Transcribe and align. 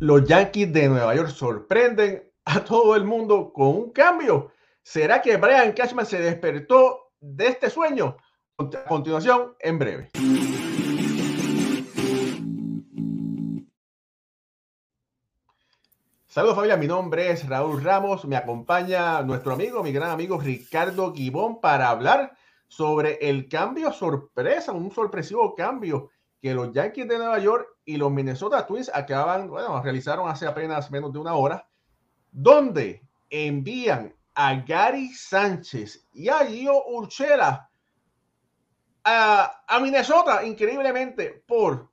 los 0.00 0.24
Yankees 0.24 0.72
de 0.72 0.88
Nueva 0.88 1.14
York 1.14 1.28
sorprenden 1.28 2.32
a 2.46 2.64
todo 2.64 2.96
el 2.96 3.04
mundo 3.04 3.52
con 3.52 3.68
un 3.68 3.92
cambio. 3.92 4.50
¿Será 4.82 5.20
que 5.20 5.36
Brian 5.36 5.72
Cashman 5.72 6.06
se 6.06 6.18
despertó 6.18 7.12
de 7.20 7.48
este 7.48 7.68
sueño? 7.68 8.16
A 8.56 8.84
continuación, 8.84 9.54
en 9.60 9.78
breve. 9.78 10.10
Saludos 16.26 16.56
familia, 16.56 16.76
mi 16.76 16.86
nombre 16.86 17.30
es 17.30 17.46
Raúl 17.46 17.82
Ramos, 17.82 18.24
me 18.24 18.36
acompaña 18.36 19.20
nuestro 19.22 19.52
amigo, 19.52 19.82
mi 19.82 19.92
gran 19.92 20.10
amigo 20.10 20.38
Ricardo 20.40 21.12
Guibón 21.12 21.60
para 21.60 21.90
hablar 21.90 22.32
sobre 22.68 23.18
el 23.20 23.48
cambio 23.48 23.92
sorpresa, 23.92 24.72
un 24.72 24.92
sorpresivo 24.92 25.54
cambio 25.54 26.10
que 26.40 26.54
los 26.54 26.72
Yankees 26.72 27.08
de 27.08 27.18
Nueva 27.18 27.38
York 27.38 27.68
y 27.84 27.96
los 27.96 28.10
Minnesota 28.10 28.66
Twins 28.66 28.90
acaban, 28.92 29.48
bueno, 29.48 29.82
realizaron 29.82 30.28
hace 30.28 30.46
apenas 30.46 30.90
menos 30.90 31.12
de 31.12 31.18
una 31.18 31.34
hora, 31.34 31.68
donde 32.32 33.02
envían 33.28 34.14
a 34.34 34.54
Gary 34.54 35.08
Sánchez 35.12 36.06
y 36.12 36.28
a 36.28 36.38
Gio 36.46 36.86
Urchela 36.86 37.70
a, 39.04 39.80
Minnesota, 39.80 40.44
increíblemente, 40.44 41.42
por 41.46 41.90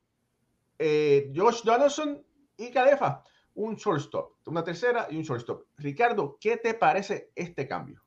eh, 0.77 1.31
Josh 1.35 1.63
Donaldson 1.63 2.23
y 2.57 2.71
Calefa, 2.71 3.23
un 3.55 3.75
shortstop, 3.75 4.33
una 4.45 4.63
tercera 4.63 5.07
y 5.09 5.17
un 5.17 5.23
shortstop. 5.23 5.63
Ricardo, 5.77 6.37
¿qué 6.39 6.57
te 6.57 6.73
parece 6.73 7.31
este 7.35 7.67
cambio? 7.67 8.03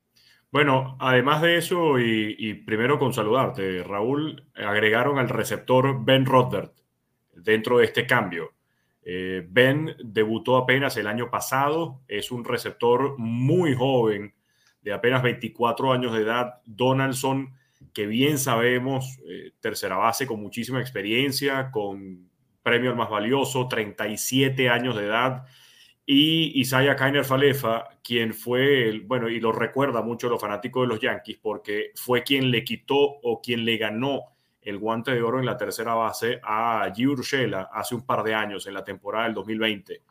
Bueno, 0.53 0.97
además 0.99 1.43
de 1.43 1.59
eso, 1.59 2.01
y, 2.01 2.55
primero 2.67 2.99
con 2.99 3.13
saludarte, 3.13 3.85
Raúl, 3.85 4.49
agregaron 4.55 5.19
al 5.19 5.29
receptor 5.29 6.05
Ben 6.05 6.27
Rodbert 6.27 6.73
dentro 7.35 7.79
de 7.79 7.85
este 7.85 8.05
cambio. 8.05 8.53
Eh, 9.03 9.47
ben 9.49 9.95
debutó 10.03 10.57
apenas 10.57 10.97
el 10.97 11.07
año 11.07 11.31
pasado, 11.31 12.01
es 12.09 12.33
un 12.33 12.45
receptor 12.45 13.17
muy 13.17 13.77
joven, 13.77 14.34
de 14.83 14.92
apenas 14.92 15.23
24 15.23 15.92
años 15.92 16.12
de 16.12 16.23
edad. 16.23 16.55
Donaldson, 16.64 17.55
que 17.95 18.07
bien 18.07 18.37
sabemos, 18.37 19.20
eh, 19.29 19.53
tercera 19.61 19.98
base 19.98 20.27
con 20.27 20.41
muchísima 20.41 20.81
experiencia, 20.81 21.70
con 21.70 22.29
premio 22.64 22.91
al 22.91 22.97
más 22.97 23.09
valioso, 23.09 23.69
37 23.69 24.69
años 24.69 24.97
de 24.97 25.07
edad 25.07 25.45
y 26.12 26.61
Isaiah 26.61 26.97
Kainer 26.97 27.25
Falefa, 27.25 27.89
quien 28.03 28.34
fue, 28.34 29.00
bueno, 29.06 29.28
y 29.28 29.39
lo 29.39 29.53
recuerda 29.53 30.03
mucho 30.03 30.28
los 30.28 30.41
fanáticos 30.41 30.83
de 30.83 30.89
los 30.89 30.98
Yankees, 30.98 31.39
porque 31.41 31.92
fue 31.94 32.25
quien 32.25 32.50
le 32.50 32.64
quitó 32.64 32.98
o 32.98 33.41
quien 33.41 33.64
le 33.64 33.77
ganó 33.77 34.22
el 34.61 34.78
guante 34.78 35.12
de 35.12 35.22
oro 35.22 35.39
en 35.39 35.47
la 35.47 35.56
tercera 35.56 35.94
base 35.94 36.41
a 36.42 36.89
G. 36.89 37.06
Urshela 37.06 37.70
hace 37.72 37.94
un 37.94 38.05
par 38.05 38.25
de 38.25 38.34
años, 38.34 38.67
en 38.67 38.75
la 38.75 38.83
temporada 38.83 39.27
del 39.27 39.34
2020. 39.34 40.02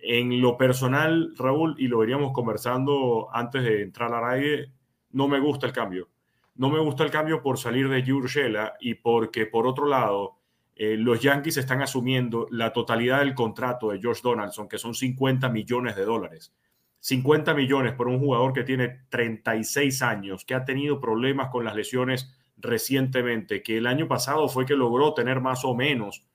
En 0.00 0.40
lo 0.40 0.56
personal, 0.56 1.32
Raúl, 1.38 1.76
y 1.78 1.86
lo 1.86 1.98
veríamos 1.98 2.32
conversando 2.32 3.28
antes 3.32 3.62
de 3.62 3.82
entrar 3.82 4.12
al 4.12 4.28
aire, 4.28 4.72
no 5.12 5.28
me 5.28 5.38
gusta 5.38 5.68
el 5.68 5.72
cambio. 5.72 6.08
No 6.56 6.70
me 6.70 6.80
gusta 6.80 7.04
el 7.04 7.12
cambio 7.12 7.40
por 7.40 7.56
salir 7.56 7.88
de 7.88 8.04
G. 8.04 8.12
Urshela 8.12 8.74
y 8.80 8.94
porque, 8.94 9.46
por 9.46 9.68
otro 9.68 9.86
lado, 9.86 10.35
eh, 10.78 10.96
los 10.98 11.20
Yankees 11.22 11.56
están 11.56 11.80
asumiendo 11.80 12.46
la 12.50 12.74
totalidad 12.74 13.20
del 13.20 13.34
contrato 13.34 13.90
de 13.90 13.98
George 13.98 14.20
Donaldson, 14.22 14.68
que 14.68 14.76
son 14.76 14.94
50 14.94 15.48
millones 15.48 15.96
de 15.96 16.04
dólares. 16.04 16.54
50 17.00 17.54
millones 17.54 17.94
por 17.94 18.08
un 18.08 18.18
jugador 18.18 18.52
que 18.52 18.62
tiene 18.62 19.00
36 19.08 20.02
años, 20.02 20.44
que 20.44 20.54
ha 20.54 20.66
tenido 20.66 21.00
problemas 21.00 21.48
con 21.48 21.64
las 21.64 21.74
lesiones 21.74 22.36
recientemente, 22.58 23.62
que 23.62 23.78
el 23.78 23.86
año 23.86 24.06
pasado 24.06 24.48
fue 24.48 24.66
que 24.66 24.76
logró 24.76 25.14
tener 25.14 25.40
más 25.40 25.64
o 25.64 25.74
menos 25.74 26.26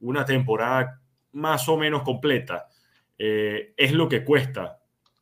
una 0.00 0.24
temporada 0.24 1.00
más 1.30 1.68
o 1.68 1.76
menos 1.76 2.02
completa. 2.02 2.68
Eh, 3.16 3.74
es 3.76 3.92
lo 3.92 4.08
que 4.08 4.24
cuesta, 4.24 4.80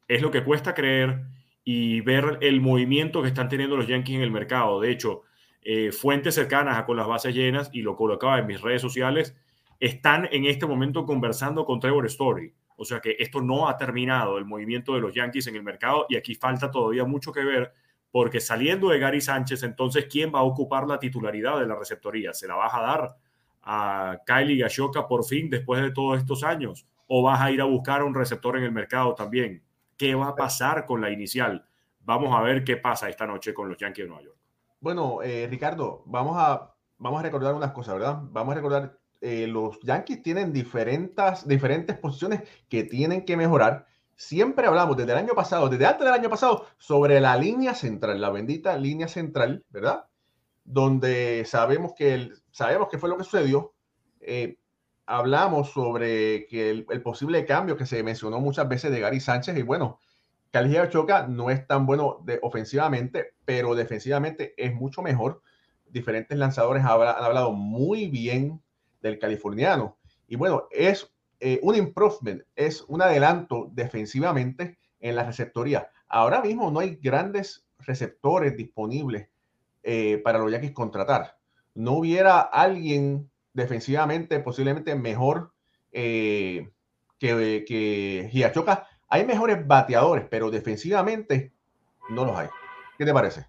es 0.08 0.22
lo 0.22 0.30
que 0.30 0.44
cuesta 0.44 0.72
creer 0.72 1.20
y 1.62 2.00
ver 2.00 2.38
el 2.40 2.62
movimiento 2.62 3.20
que 3.20 3.28
están 3.28 3.50
teniendo 3.50 3.77
los 3.77 3.86
Yankees 3.86 4.16
en 4.16 4.22
el 4.22 4.30
mercado. 4.30 4.80
De 4.80 4.90
hecho, 4.90 5.22
eh, 5.62 5.92
fuentes 5.92 6.34
cercanas 6.34 6.78
a 6.78 6.86
con 6.86 6.96
las 6.96 7.06
bases 7.06 7.34
llenas, 7.34 7.70
y 7.73 7.83
lo 7.83 7.96
colocaba 7.96 8.39
en 8.39 8.46
mis 8.46 8.61
redes 8.61 8.83
sociales, 8.83 9.36
están 9.80 10.28
en 10.30 10.46
este 10.46 10.67
momento 10.67 11.05
conversando 11.05 11.64
con 11.64 11.80
Trevor 11.80 12.06
Story. 12.06 12.55
O 12.77 12.84
sea 12.84 13.00
que 13.00 13.17
esto 13.18 13.40
no 13.40 13.68
ha 13.68 13.77
terminado 13.77 14.39
el 14.39 14.45
movimiento 14.45 14.95
de 14.95 15.00
los 15.00 15.14
Yankees 15.14 15.46
en 15.46 15.56
el 15.56 15.62
mercado 15.62 16.06
y 16.08 16.17
aquí 16.17 16.34
falta 16.34 16.70
todavía 16.70 17.05
mucho 17.05 17.33
que 17.33 17.45
ver 17.45 17.73
porque 18.12 18.40
saliendo 18.40 18.90
de 18.90 18.98
Gary 18.98 19.23
Sánchez, 19.23 19.62
entonces, 19.62 20.06
¿quién 20.08 20.33
va 20.33 20.40
a 20.40 20.42
ocupar 20.42 20.86
la 20.86 20.98
titularidad 20.98 21.58
de 21.58 21.67
la 21.67 21.74
receptoría? 21.74 22.34
¿Se 22.34 22.46
la 22.46 22.55
vas 22.55 22.74
a 22.74 22.80
dar 22.83 23.17
a 23.62 24.18
Kylie 24.27 24.62
Gashoka 24.62 25.08
por 25.08 25.24
fin 25.24 25.48
después 25.48 25.83
de 25.83 25.92
todos 25.92 26.18
estos 26.18 26.44
años? 26.44 26.86
¿O 27.06 27.23
vas 27.23 27.40
a 27.40 27.50
ir 27.50 27.62
a 27.62 27.64
buscar 27.64 28.02
a 28.02 28.05
un 28.05 28.14
receptor 28.14 28.58
en 28.58 28.64
el 28.64 28.73
mercado 28.73 29.14
también? 29.14 29.62
¿Qué 29.96 30.14
va 30.14 30.29
a 30.29 30.36
pasar 30.36 30.84
con 30.84 31.00
la 31.00 31.11
inicial? 31.11 31.64
Vamos 32.00 32.36
a 32.36 32.42
ver 32.42 32.64
qué 32.64 32.77
pasa 32.77 33.08
esta 33.08 33.27
noche 33.27 33.55
con 33.55 33.70
los 33.70 33.79
Yankees 33.79 34.05
de 34.05 34.08
Nueva 34.08 34.24
York. 34.24 34.42
Bueno, 34.82 35.22
eh, 35.22 35.46
Ricardo, 35.48 36.02
vamos 36.06 36.36
a, 36.36 36.74
vamos 36.98 37.20
a 37.20 37.22
recordar 37.22 37.54
unas 37.54 37.70
cosas, 37.70 37.94
¿verdad? 37.94 38.18
Vamos 38.32 38.50
a 38.50 38.56
recordar, 38.56 38.98
eh, 39.20 39.46
los 39.46 39.78
Yankees 39.82 40.22
tienen 40.22 40.52
diferentes, 40.52 41.46
diferentes 41.46 41.96
posiciones 41.96 42.42
que 42.68 42.82
tienen 42.82 43.24
que 43.24 43.36
mejorar. 43.36 43.86
Siempre 44.16 44.66
hablamos 44.66 44.96
desde 44.96 45.12
el 45.12 45.18
año 45.18 45.34
pasado, 45.34 45.68
desde 45.68 45.86
antes 45.86 46.04
del 46.04 46.12
año 46.12 46.28
pasado, 46.28 46.66
sobre 46.78 47.20
la 47.20 47.36
línea 47.36 47.76
central, 47.76 48.20
la 48.20 48.30
bendita 48.30 48.76
línea 48.76 49.06
central, 49.06 49.64
¿verdad? 49.70 50.06
Donde 50.64 51.44
sabemos 51.46 51.92
que, 51.96 52.14
el, 52.14 52.42
sabemos 52.50 52.88
que 52.88 52.98
fue 52.98 53.08
lo 53.08 53.16
que 53.16 53.22
sucedió. 53.22 53.74
Eh, 54.20 54.58
hablamos 55.06 55.70
sobre 55.70 56.48
que 56.48 56.70
el, 56.70 56.86
el, 56.90 57.02
posible 57.02 57.46
cambio 57.46 57.76
que 57.76 57.86
se 57.86 58.02
mencionó 58.02 58.40
muchas 58.40 58.68
veces 58.68 58.90
de 58.90 58.98
Gary 58.98 59.20
Sánchez 59.20 59.56
y 59.56 59.62
bueno, 59.62 60.00
Calgia 60.52 60.90
Choca 60.90 61.27
no 61.27 61.48
es 61.48 61.67
tan 61.67 61.86
bueno 61.86 62.20
de, 62.24 62.39
ofensivamente, 62.42 63.33
pero 63.46 63.74
defensivamente 63.74 64.52
es 64.58 64.74
mucho 64.74 65.01
mejor. 65.01 65.40
Diferentes 65.86 66.36
lanzadores 66.36 66.85
han 66.85 66.90
hablado 66.90 67.52
muy 67.52 68.08
bien 68.08 68.62
del 69.01 69.18
californiano. 69.18 69.96
Y 70.29 70.36
bueno, 70.36 70.68
es 70.70 71.11
eh, 71.41 71.58
un 71.62 71.74
improvement, 71.74 72.42
es 72.55 72.83
un 72.83 73.01
adelanto 73.01 73.70
defensivamente 73.73 74.79
en 75.01 75.17
la 75.17 75.24
receptoría. 75.24 75.89
Ahora 76.07 76.42
mismo 76.42 76.70
no 76.70 76.80
hay 76.80 76.96
grandes 76.96 77.67
receptores 77.79 78.55
disponibles 78.55 79.29
eh, 79.83 80.18
para 80.23 80.39
los 80.39 80.52
Yankees 80.52 80.73
contratar. 80.73 81.39
No 81.74 81.92
hubiera 81.92 82.41
alguien 82.41 83.30
defensivamente 83.55 84.39
posiblemente 84.41 84.95
mejor 84.96 85.55
eh, 85.92 86.70
que, 87.18 87.64
que 87.67 88.29
Giachoca 88.30 88.86
hay 89.12 89.27
mejores 89.27 89.67
bateadores, 89.67 90.24
pero 90.30 90.50
defensivamente 90.50 91.52
no 92.08 92.24
los 92.24 92.34
hay. 92.34 92.48
¿Qué 92.96 93.05
te 93.05 93.12
parece? 93.12 93.45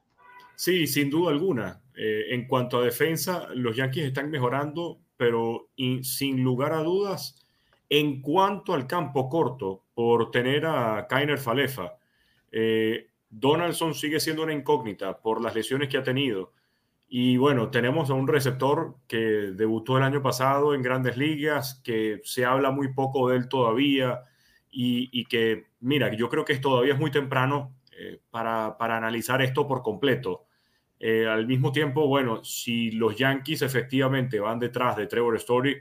Sí, 0.56 0.86
sin 0.88 1.10
duda 1.10 1.32
alguna. 1.32 1.82
Eh, 1.96 2.26
en 2.32 2.48
cuanto 2.48 2.80
a 2.80 2.84
defensa, 2.84 3.48
los 3.56 3.74
Yankees 3.78 4.08
están 4.08 4.30
mejorando, 4.30 5.00
pero 5.16 5.70
sin 6.02 6.44
lugar 6.44 6.74
a 6.74 6.84
dudas, 6.84 7.48
en 7.88 8.22
cuanto 8.22 8.74
al 8.74 8.88
campo 8.88 9.30
corto, 9.30 9.86
por 9.94 10.32
tener 10.32 10.66
a 10.66 11.08
Kainer 11.08 11.38
Falefa, 11.38 11.94
eh, 12.52 13.08
Donaldson 13.30 13.94
sigue 13.94 14.20
siendo 14.20 14.44
una 14.44 14.52
incógnita 14.52 15.18
por 15.22 15.42
las 15.42 15.56
lesiones 15.56 15.88
que 15.88 15.98
ha 15.98 16.04
tenido. 16.04 16.52
Y 17.08 17.38
bueno, 17.38 17.70
tenemos 17.70 18.10
a 18.10 18.16
un 18.16 18.28
receptor 18.28 18.98
que 19.08 19.18
debutó 19.56 19.98
el 19.98 20.04
año 20.04 20.22
pasado 20.22 20.76
en 20.76 20.82
grandes 20.82 21.16
ligas, 21.16 21.80
que 21.86 22.20
se 22.26 22.44
habla 22.44 22.70
muy 22.70 22.94
poco 22.94 23.30
de 23.30 23.38
él 23.38 23.48
todavía 23.48 24.24
y, 24.76 25.26
que, 25.26 25.68
mira, 25.82 26.14
yo 26.14 26.30
creo 26.30 26.44
que 26.44 26.58
todavía 26.58 26.94
es 26.94 27.00
muy 27.00 27.12
temprano 27.12 27.76
eh, 27.92 28.20
para, 28.32 28.78
para, 28.78 28.98
analizar 28.98 29.42
esto 29.42 29.68
por 29.68 29.82
completo. 29.84 30.46
Eh, 31.00 31.28
al 31.28 31.46
mismo 31.46 31.72
tiempo, 31.72 32.08
bueno, 32.08 32.44
si 32.44 32.92
los 32.92 33.16
Yankees 33.16 33.62
efectivamente 33.62 34.40
van 34.40 34.60
detrás 34.60 34.96
de 34.96 35.06
Trevor 35.06 35.36
Story, 35.36 35.78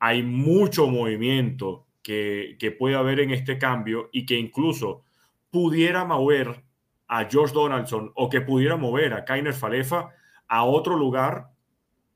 hay 0.00 0.22
mucho 0.22 0.88
movimiento 0.88 1.86
que, 2.02 2.56
que 2.58 2.72
puede 2.72 2.96
haber 2.96 3.20
en 3.20 3.30
este 3.30 3.58
cambio 3.58 4.08
y 4.12 4.26
que 4.26 4.38
incluso 4.38 5.04
pudiera 5.50 6.04
mover 6.04 6.64
a 7.08 7.24
George 7.26 7.54
Donaldson 7.54 8.10
o 8.14 8.28
que 8.28 8.40
pudiera 8.40 8.76
mover 8.76 9.14
a 9.14 9.24
Kainer 9.24 9.54
Falefa 9.54 10.10
a 10.48 10.64
otro 10.64 10.96
lugar, 10.96 11.50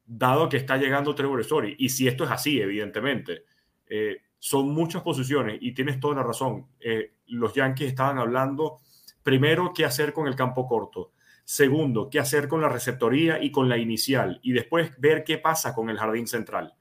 dado 0.04 0.48
que 0.48 0.56
está 0.56 0.76
llegando 0.76 1.14
Trevor 1.14 1.40
Story. 1.40 1.76
Y 1.78 1.90
si 1.90 2.08
esto 2.08 2.24
es 2.24 2.30
así, 2.30 2.60
evidentemente, 2.60 3.44
eh, 3.86 4.22
son 4.40 4.70
muchas 4.70 5.02
posiciones 5.02 5.58
y 5.60 5.72
tienes 5.72 6.00
toda 6.00 6.16
la 6.16 6.22
razón. 6.22 6.66
Eh, 6.80 7.12
los 7.26 7.54
Yankees 7.54 7.88
estaban 7.88 8.18
hablando, 8.18 8.80
primero, 9.22 9.72
qué 9.74 9.84
hacer 9.84 10.14
con 10.14 10.26
el 10.26 10.34
campo 10.34 10.66
corto. 10.66 11.12
Segundo, 11.44 12.08
qué 12.08 12.18
hacer 12.18 12.48
con 12.48 12.62
la 12.62 12.68
receptoría 12.70 13.42
y 13.42 13.52
con 13.52 13.68
la 13.68 13.76
inicial. 13.76 14.40
Y 14.42 14.52
después 14.52 14.98
ver 14.98 15.24
qué 15.24 15.36
pasa 15.36 15.74
con 15.74 15.90
el 15.90 15.98
jardín 15.98 16.26
central. 16.26 16.74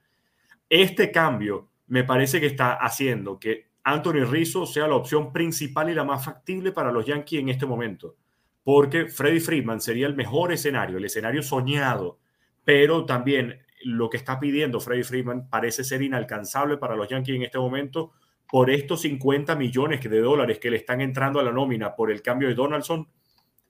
Este 0.70 1.12
cambio 1.12 1.70
me 1.88 2.06
parece 2.06 2.40
que 2.40 2.46
está 2.46 2.76
haciendo 2.76 3.38
que 3.38 3.68
Anthony 3.84 4.24
Rizzo 4.24 4.66
sea 4.66 4.88
la 4.88 4.96
opción 4.96 5.34
principal 5.34 5.90
y 5.90 5.96
la 5.96 6.06
más 6.06 6.24
factible 6.24 6.72
para 6.72 6.94
los 6.94 7.06
Yankees 7.06 7.42
en 7.42 7.50
este 7.50 7.66
momento. 7.66 8.16
Porque 8.64 9.08
Freddie 9.08 9.42
Freeman 9.42 9.82
sería 9.82 10.08
el 10.08 10.16
mejor 10.16 10.54
escenario, 10.54 10.98
el 10.98 11.06
escenario 11.06 11.44
soñado. 11.44 12.20
Pero 12.64 13.06
también 13.06 13.60
lo 13.82 14.10
que 14.10 14.18
está 14.18 14.40
pidiendo 14.40 14.80
Freddie 14.80 15.04
Freeman 15.04 15.50
parece 15.50 15.84
ser 15.84 16.02
inalcanzable 16.02 16.78
para 16.78 16.96
los 16.96 17.08
Yankees 17.08 17.36
en 17.36 17.44
este 17.44 17.58
momento 17.58 18.12
por 18.50 18.70
estos 18.70 19.02
50 19.02 19.56
millones 19.56 20.02
de 20.02 20.22
dólares 20.22 20.60
que 20.60 20.72
le 20.72 20.78
están 20.78 21.02
entrando 21.02 21.40
a 21.40 21.44
la 21.44 21.52
nómina 21.52 21.96
por 21.96 22.10
el 22.12 22.22
cambio 22.22 22.48
de 22.48 22.56
Donaldson. 22.56 23.08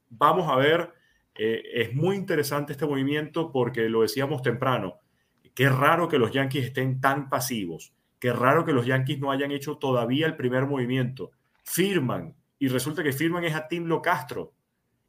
Vamos 0.10 0.50
a 0.50 0.56
ver, 0.56 0.94
eh, 1.36 1.62
es 1.74 1.94
muy 1.94 2.16
interesante 2.16 2.72
este 2.72 2.86
movimiento 2.86 3.52
porque 3.52 3.90
lo 3.90 4.02
decíamos 4.02 4.42
temprano, 4.42 5.00
qué 5.54 5.68
raro 5.70 6.08
que 6.08 6.18
los 6.18 6.32
Yankees 6.32 6.68
estén 6.68 7.02
tan 7.02 7.30
pasivos, 7.30 7.94
qué 8.20 8.32
raro 8.32 8.64
que 8.64 8.72
los 8.72 8.86
Yankees 8.86 9.20
no 9.20 9.32
hayan 9.32 9.52
hecho 9.52 9.78
todavía 9.78 10.26
el 10.26 10.38
primer 10.38 10.66
movimiento. 10.66 11.32
Firman 11.64 12.36
y 12.58 12.70
resulta 12.70 13.04
que 13.04 13.12
firman 13.12 13.44
es 13.44 13.56
a 13.56 13.68
Tim 13.68 13.86
Lo 13.86 14.02
Castro 14.02 14.54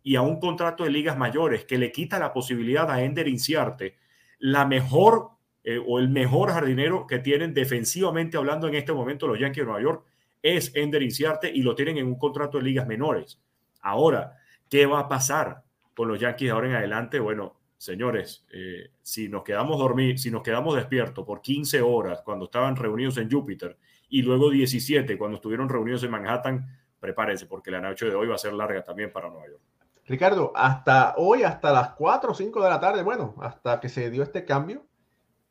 y 0.02 0.17
a 0.17 0.23
un 0.23 0.41
contrato 0.41 0.85
de 0.85 0.91
ligas 0.91 1.17
mayores 1.17 1.64
que 1.64 1.79
le 1.79 1.93
quita 1.93 2.19
la 2.19 2.32
posibilidad 2.32 2.91
a 2.91 3.02
Ender 3.02 3.29
Inciarte, 3.29 3.97
la 4.40 4.66
mejor 4.66 5.31
eh, 5.62 5.81
o 5.87 5.98
el 5.98 6.08
mejor 6.08 6.50
jardinero 6.50 7.06
que 7.06 7.19
tienen 7.19 7.54
defensivamente 7.54 8.37
hablando 8.37 8.66
en 8.66 8.75
este 8.75 8.92
momento 8.92 9.26
los 9.26 9.38
Yankees 9.38 9.62
de 9.62 9.66
Nueva 9.66 9.82
York 9.82 10.04
es 10.42 10.75
Ender 10.75 11.02
Inciarte 11.02 11.50
y 11.54 11.62
lo 11.62 11.75
tienen 11.75 11.98
en 11.98 12.06
un 12.06 12.19
contrato 12.19 12.58
de 12.58 12.64
ligas 12.64 12.87
menores. 12.87 13.38
Ahora, 13.82 14.38
¿qué 14.69 14.87
va 14.87 15.00
a 15.00 15.08
pasar 15.08 15.62
con 15.94 16.08
los 16.08 16.19
Yankees 16.19 16.48
de 16.48 16.52
ahora 16.52 16.69
en 16.69 16.75
adelante? 16.76 17.20
Bueno, 17.20 17.60
señores, 17.76 18.46
eh, 18.52 18.90
si 19.02 19.28
nos 19.28 19.42
quedamos 19.42 19.78
dormir, 19.78 20.19
si 20.19 20.31
nos 20.31 20.42
quedamos 20.42 20.75
despiertos 20.76 21.26
por 21.26 21.42
15 21.42 21.82
horas 21.82 22.22
cuando 22.22 22.46
estaban 22.46 22.75
reunidos 22.75 23.19
en 23.19 23.31
Júpiter 23.31 23.76
y 24.08 24.22
luego 24.22 24.48
17 24.48 25.19
cuando 25.19 25.37
estuvieron 25.37 25.69
reunidos 25.69 26.02
en 26.04 26.10
Manhattan, 26.10 26.66
prepárense 26.98 27.44
porque 27.44 27.70
la 27.70 27.81
noche 27.81 28.06
de 28.06 28.14
hoy 28.14 28.28
va 28.28 28.37
a 28.37 28.38
ser 28.38 28.54
larga 28.54 28.82
también 28.82 29.12
para 29.12 29.28
Nueva 29.28 29.46
York. 29.46 29.79
Ricardo, 30.10 30.50
hasta 30.56 31.14
hoy, 31.18 31.44
hasta 31.44 31.70
las 31.70 31.90
4 31.90 32.32
o 32.32 32.34
5 32.34 32.64
de 32.64 32.68
la 32.68 32.80
tarde, 32.80 33.04
bueno, 33.04 33.36
hasta 33.40 33.78
que 33.78 33.88
se 33.88 34.10
dio 34.10 34.24
este 34.24 34.44
cambio, 34.44 34.84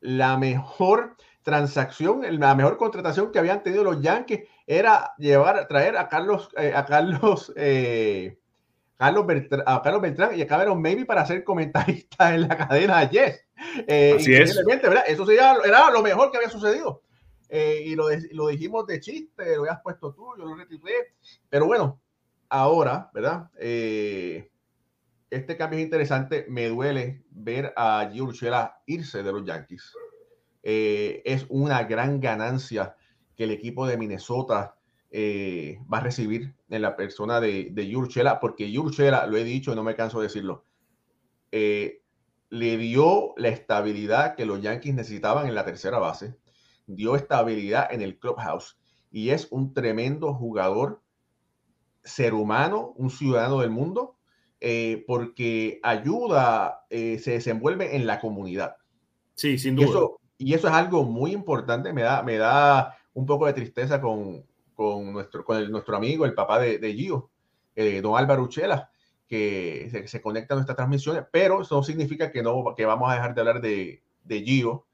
la 0.02 0.38
mejor 0.38 1.16
transacción, 1.44 2.24
la 2.38 2.54
mejor 2.56 2.76
contratación 2.76 3.32
que 3.32 3.40
habían 3.40 3.64
tenido 3.64 3.86
los 3.86 4.02
Yankees 4.02 4.50
era 4.68 5.14
llevar, 5.18 5.66
traer 5.70 5.96
a 5.96 6.10
Carlos, 6.10 6.50
eh, 6.58 6.74
a 6.76 6.84
Carlos, 6.84 7.54
eh, 7.56 8.38
Carlos, 8.98 9.26
Beltrán, 9.26 9.64
a 9.66 9.82
Carlos 9.82 10.02
Beltrán 10.02 10.38
y 10.38 10.42
a 10.42 10.48
Cameron 10.48 10.82
Maybe 10.82 11.06
para 11.06 11.26
ser 11.26 11.46
comentarista 11.46 12.36
en 12.36 12.50
la 12.50 12.58
cadena 12.58 13.10
Yes. 13.10 13.46
Eh, 13.88 14.16
Así 14.18 14.34
es. 14.34 14.62
¿verdad? 14.66 15.06
Eso 15.08 15.26
sería, 15.26 15.56
era 15.64 15.90
lo 15.90 16.02
mejor 16.02 16.32
que 16.32 16.38
había 16.38 16.50
sucedido. 16.50 17.02
Eh, 17.48 17.84
y 17.86 17.96
lo, 17.96 18.08
lo, 18.32 18.48
dijimos 18.50 18.86
de 18.88 19.00
chiste, 19.00 19.56
lo 19.56 19.62
habías 19.62 19.80
puesto 19.82 20.14
tú, 20.14 20.34
yo 20.38 20.44
lo 20.44 20.56
retiré. 20.56 21.16
Pero 21.50 21.66
bueno, 21.66 22.02
ahora, 22.50 23.10
¿verdad? 23.14 23.50
este 23.58 25.58
cambio 25.58 25.80
es 25.80 25.86
interesante. 25.86 26.46
Me 26.50 26.70
duele 26.70 27.24
ver 27.30 27.74
a 27.76 28.10
Gio 28.12 28.30
irse 28.86 29.24
de 29.24 29.32
los 29.32 29.46
Yankees. 29.46 29.94
Eh, 30.64 31.22
es 31.26 31.46
una 31.50 31.84
gran 31.84 32.20
ganancia 32.20 32.96
que 33.36 33.46
el 33.46 33.52
equipo 33.52 33.88
de 33.88 33.98
Minnesota 33.98 34.76
eh, 35.12 35.80
va 35.92 36.00
a 36.00 36.02
recibir 36.02 36.56
en 36.70 36.82
la 36.82 36.96
persona 36.96 37.40
de, 37.40 37.70
de 37.72 38.38
porque 38.42 38.78
Urshela, 38.78 39.28
lo 39.28 39.38
he 39.38 39.44
dicho 39.44 39.72
y 39.72 39.76
no 39.76 39.84
me 39.84 39.96
canso 39.96 40.20
de 40.20 40.28
decirlo, 40.28 40.66
eh, 41.52 42.04
le 42.50 42.78
dio 42.78 43.34
la 43.38 43.50
estabilidad 43.50 44.36
que 44.36 44.46
los 44.46 44.62
Yankees 44.62 44.94
necesitaban 44.94 45.48
en 45.48 45.56
la 45.56 45.66
tercera 45.66 46.00
base, 46.00 46.36
dio 46.86 47.16
estabilidad 47.16 47.92
en 47.92 48.02
el 48.02 48.20
clubhouse 48.20 48.78
y 49.12 49.30
es 49.30 49.48
un 49.52 49.74
tremendo 49.74 50.34
jugador, 50.34 51.02
ser 52.10 52.34
humano, 52.34 52.94
un 52.98 53.10
ciudadano 53.10 53.60
del 53.60 53.70
mundo 53.70 54.16
eh, 54.62 55.06
porque 55.08 55.80
ayuda, 55.84 56.86
eh, 56.90 57.18
se 57.20 57.32
desenvuelve 57.32 57.96
en 57.96 58.06
la 58.06 58.20
comunidad. 58.20 58.76
Sí, 59.34 59.58
sin 59.58 59.76
duda. 59.76 59.86
Y 59.86 59.90
eso, 59.90 60.20
y 60.38 60.54
eso, 60.54 60.68
es 60.68 60.74
algo 60.74 61.04
muy 61.04 61.32
importante. 61.32 61.94
Me 61.94 62.02
da, 62.02 62.24
me 62.24 62.38
da 62.38 62.98
un 63.14 63.26
poco 63.26 63.46
de 63.46 63.54
tristeza 63.54 64.02
con, 64.02 64.44
con 64.74 65.14
nuestro, 65.14 65.46
con 65.46 65.72
nuestro 65.72 65.96
amigo, 65.96 66.26
el 66.26 66.34
papá 66.34 66.60
de, 66.60 66.78
de 66.78 66.94
Gio, 66.94 67.30
eh, 67.74 68.02
don 68.02 68.18
Álvaro 68.18 68.44
Uchela, 68.44 68.92
que 69.28 69.88
se, 69.92 70.08
se, 70.08 70.22
conecta 70.22 70.56
a 70.56 70.58
nuestras 70.58 70.76
transmisiones, 70.76 71.24
pero 71.32 71.62
eso 71.62 71.76
no 71.76 71.84
significa 71.84 72.30
que, 72.30 72.44
no, 72.44 72.74
que 72.76 72.86
vamos 72.86 73.10
a 73.10 73.14
dejar 73.14 73.34
de 73.34 73.42
hablar 73.42 73.62
de, 73.62 74.04
de 74.26 74.42
Gio 74.42 74.88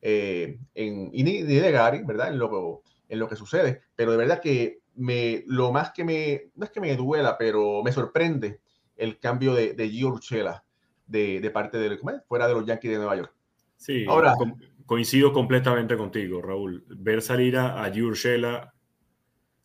en, 0.00 0.58
y 0.74 1.22
ni, 1.22 1.42
de 1.42 1.70
Gary, 1.70 2.02
¿verdad? 2.02 2.28
En 2.28 2.38
lo, 2.38 2.82
en 3.08 3.18
lo 3.20 3.28
que 3.28 3.36
sucede. 3.36 3.82
Pero 3.94 4.10
de 4.10 4.16
verdad 4.16 4.40
que 4.40 4.81
me, 4.94 5.44
lo 5.46 5.72
más 5.72 5.92
que 5.92 6.04
me, 6.04 6.50
no 6.54 6.64
es 6.64 6.70
que 6.70 6.80
me 6.80 6.96
duela, 6.96 7.36
pero 7.38 7.82
me 7.82 7.92
sorprende 7.92 8.60
el 8.96 9.18
cambio 9.18 9.54
de, 9.54 9.74
de 9.74 9.88
Gio 9.88 10.18
de, 11.06 11.50
parte 11.52 11.78
de 11.78 11.98
fuera 12.26 12.46
de 12.46 12.54
los 12.54 12.66
Yankees 12.66 12.90
de 12.90 12.96
Nueva 12.98 13.16
York. 13.16 13.34
Sí, 13.76 14.04
ahora 14.08 14.34
coincido 14.86 15.32
completamente 15.32 15.96
contigo, 15.96 16.42
Raúl. 16.42 16.84
Ver 16.88 17.22
salir 17.22 17.56
a, 17.56 17.82
a 17.82 17.90
Gio 17.90 18.12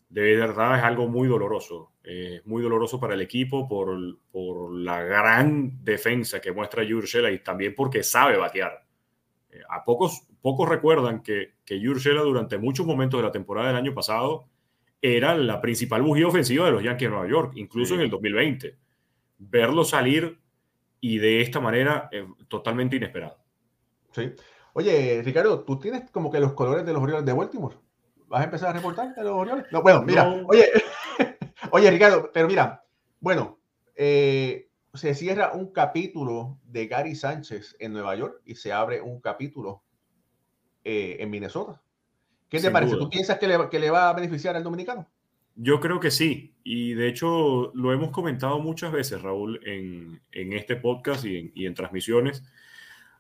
de 0.10 0.22
verdad 0.38 0.78
es 0.78 0.84
algo 0.84 1.08
muy 1.08 1.28
doloroso. 1.28 1.92
Es 2.04 2.46
muy 2.46 2.64
doloroso 2.64 3.00
para 3.00 3.14
el 3.14 3.22
equipo 3.22 3.68
por, 3.68 3.98
por 4.32 4.72
la 4.74 5.04
gran 5.04 5.84
defensa 5.84 6.40
que 6.40 6.54
muestra 6.54 6.86
Gio 6.86 7.02
y 7.32 7.40
también 7.40 7.76
porque 7.76 8.04
sabe 8.04 8.38
batear. 8.38 8.86
Eh, 9.50 9.60
a 9.70 9.84
pocos, 9.84 10.26
pocos 10.42 10.68
recuerdan 10.70 11.22
que, 11.22 11.56
que 11.66 11.78
durante 11.78 12.58
muchos 12.58 12.86
momentos 12.86 13.20
de 13.20 13.26
la 13.26 13.32
temporada 13.32 13.68
del 13.68 13.78
año 13.78 13.94
pasado 13.94 14.48
era 15.02 15.36
la 15.36 15.62
principal 15.62 16.02
bujía 16.02 16.28
ofensiva 16.28 16.66
de 16.66 16.72
los 16.72 16.84
Yankees 16.84 17.08
de 17.08 17.16
Nueva 17.16 17.30
York, 17.30 17.54
incluso 17.56 17.96
en 17.96 18.02
el 18.02 18.10
2020 18.10 18.78
verlo 19.38 19.84
salir 19.84 20.40
y 21.00 21.20
de 21.20 21.42
esta 21.42 21.60
manera 21.60 22.10
eh, 22.12 22.28
totalmente 22.48 22.96
inesperado. 22.96 23.38
Sí. 24.12 24.34
Oye, 24.74 25.22
Ricardo, 25.24 25.64
tú 25.64 25.80
tienes 25.80 26.10
como 26.12 26.32
que 26.32 26.40
los 26.40 26.54
colores 26.54 26.86
de 26.86 26.94
los 26.94 27.02
Orioles 27.02 27.26
de 27.26 27.34
Baltimore. 27.34 27.78
¿Vas 28.28 28.42
a 28.42 28.46
empezar 28.46 28.70
a 28.70 28.74
reportar 28.74 29.14
de 29.16 29.24
los 29.24 29.34
Orioles? 29.34 29.66
No, 29.72 29.82
bueno, 29.82 30.02
mira, 30.02 30.28
oye, 30.48 30.70
oye, 31.72 31.92
Ricardo, 31.92 32.30
pero 32.34 32.48
mira, 32.48 32.84
bueno, 33.20 33.60
eh, 33.96 34.70
se 34.94 35.14
cierra 35.16 35.54
un 35.54 35.72
capítulo 35.72 36.60
de 36.64 36.88
Gary 36.88 37.16
Sánchez 37.16 37.76
en 37.80 37.94
Nueva 37.94 38.16
York 38.16 38.42
y 38.46 38.56
se 38.56 38.74
abre 38.74 39.02
un 39.02 39.22
capítulo 39.22 39.84
eh, 40.84 41.18
en 41.20 41.30
Minnesota. 41.30 41.82
¿Qué 42.50 42.60
te 42.60 42.72
parece? 42.72 42.96
¿Tú 42.96 43.10
piensas 43.10 43.38
que 43.40 43.48
le, 43.48 43.70
que 43.70 43.80
le 43.80 43.90
va 43.90 44.10
a 44.10 44.14
beneficiar 44.14 44.56
al 44.56 44.64
dominicano? 44.64 45.08
Yo 45.60 45.80
creo 45.80 46.00
que 46.00 46.12
sí, 46.12 46.54
y 46.64 46.94
de 46.94 47.08
hecho 47.08 47.72
lo 47.74 47.92
hemos 47.92 48.12
comentado 48.12 48.60
muchas 48.60 48.92
veces, 48.92 49.22
Raúl, 49.24 49.60
en, 49.66 50.22
este 50.32 50.76
podcast 50.76 51.26
y 51.26 51.66
en, 51.66 51.74
transmisiones. 51.74 52.44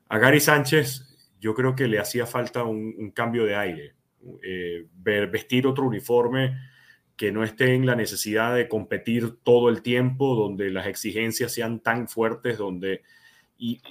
A 0.07 0.19
Gary 0.19 0.39
Sánchez 0.39 1.17
yo 1.39 1.55
creo 1.55 1.75
que 1.75 1.87
le 1.87 1.97
hacía 1.97 2.27
falta 2.27 2.63
un, 2.63 3.11
cambio 3.11 3.43
de 3.43 3.55
aire, 3.55 3.95
eh, 4.43 4.85
vestir 4.93 5.65
otro 5.65 5.85
uniforme 5.85 6.57
que 7.15 7.31
no 7.31 7.43
esté 7.43 7.73
en 7.73 7.87
la 7.87 7.95
necesidad 7.95 8.53
de 8.53 8.67
competir 8.67 9.37
todo 9.41 9.69
el 9.69 9.81
tiempo, 9.81 10.35
donde 10.35 10.69
las 10.69 10.85
exigencias 10.85 11.51
sean 11.51 11.79
tan 11.79 12.07
fuertes, 12.07 12.59
donde, 12.59 13.01
y, 13.57 13.81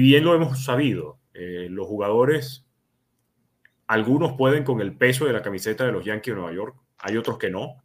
bien 0.00 0.24
lo 0.24 0.34
hemos 0.34 0.64
sabido, 0.64 1.18
eh, 1.34 1.68
los 1.70 1.86
jugadores, 1.86 2.63
algunos 3.86 4.32
pueden 4.32 4.64
con 4.64 4.80
el 4.80 4.96
peso 4.96 5.26
de 5.26 5.32
la 5.32 5.42
camiseta 5.42 5.84
de 5.84 5.92
los 5.92 6.04
Yankees 6.04 6.34
de 6.34 6.40
Nueva 6.40 6.54
York, 6.54 6.76
hay 6.98 7.16
otros 7.16 7.38
que 7.38 7.50
no. 7.50 7.76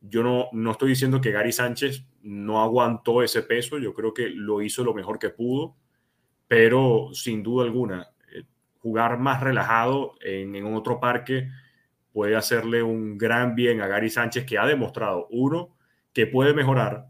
Yo 0.00 0.22
no, 0.22 0.48
no 0.52 0.72
estoy 0.72 0.90
diciendo 0.90 1.20
que 1.20 1.32
Gary 1.32 1.52
Sánchez 1.52 2.06
no 2.22 2.62
aguantó 2.62 3.22
ese 3.22 3.42
peso, 3.42 3.78
yo 3.78 3.94
creo 3.94 4.14
que 4.14 4.28
lo 4.28 4.62
hizo 4.62 4.84
lo 4.84 4.94
mejor 4.94 5.18
que 5.18 5.30
pudo, 5.30 5.76
pero 6.46 7.08
sin 7.12 7.42
duda 7.42 7.64
alguna, 7.64 8.08
eh, 8.32 8.44
jugar 8.78 9.18
más 9.18 9.42
relajado 9.42 10.14
en, 10.20 10.54
en 10.54 10.72
otro 10.74 11.00
parque 11.00 11.48
puede 12.12 12.36
hacerle 12.36 12.82
un 12.82 13.18
gran 13.18 13.54
bien 13.54 13.80
a 13.80 13.86
Gary 13.86 14.10
Sánchez, 14.10 14.44
que 14.44 14.58
ha 14.58 14.66
demostrado, 14.66 15.26
uno, 15.30 15.76
que 16.12 16.26
puede 16.26 16.54
mejorar, 16.54 17.06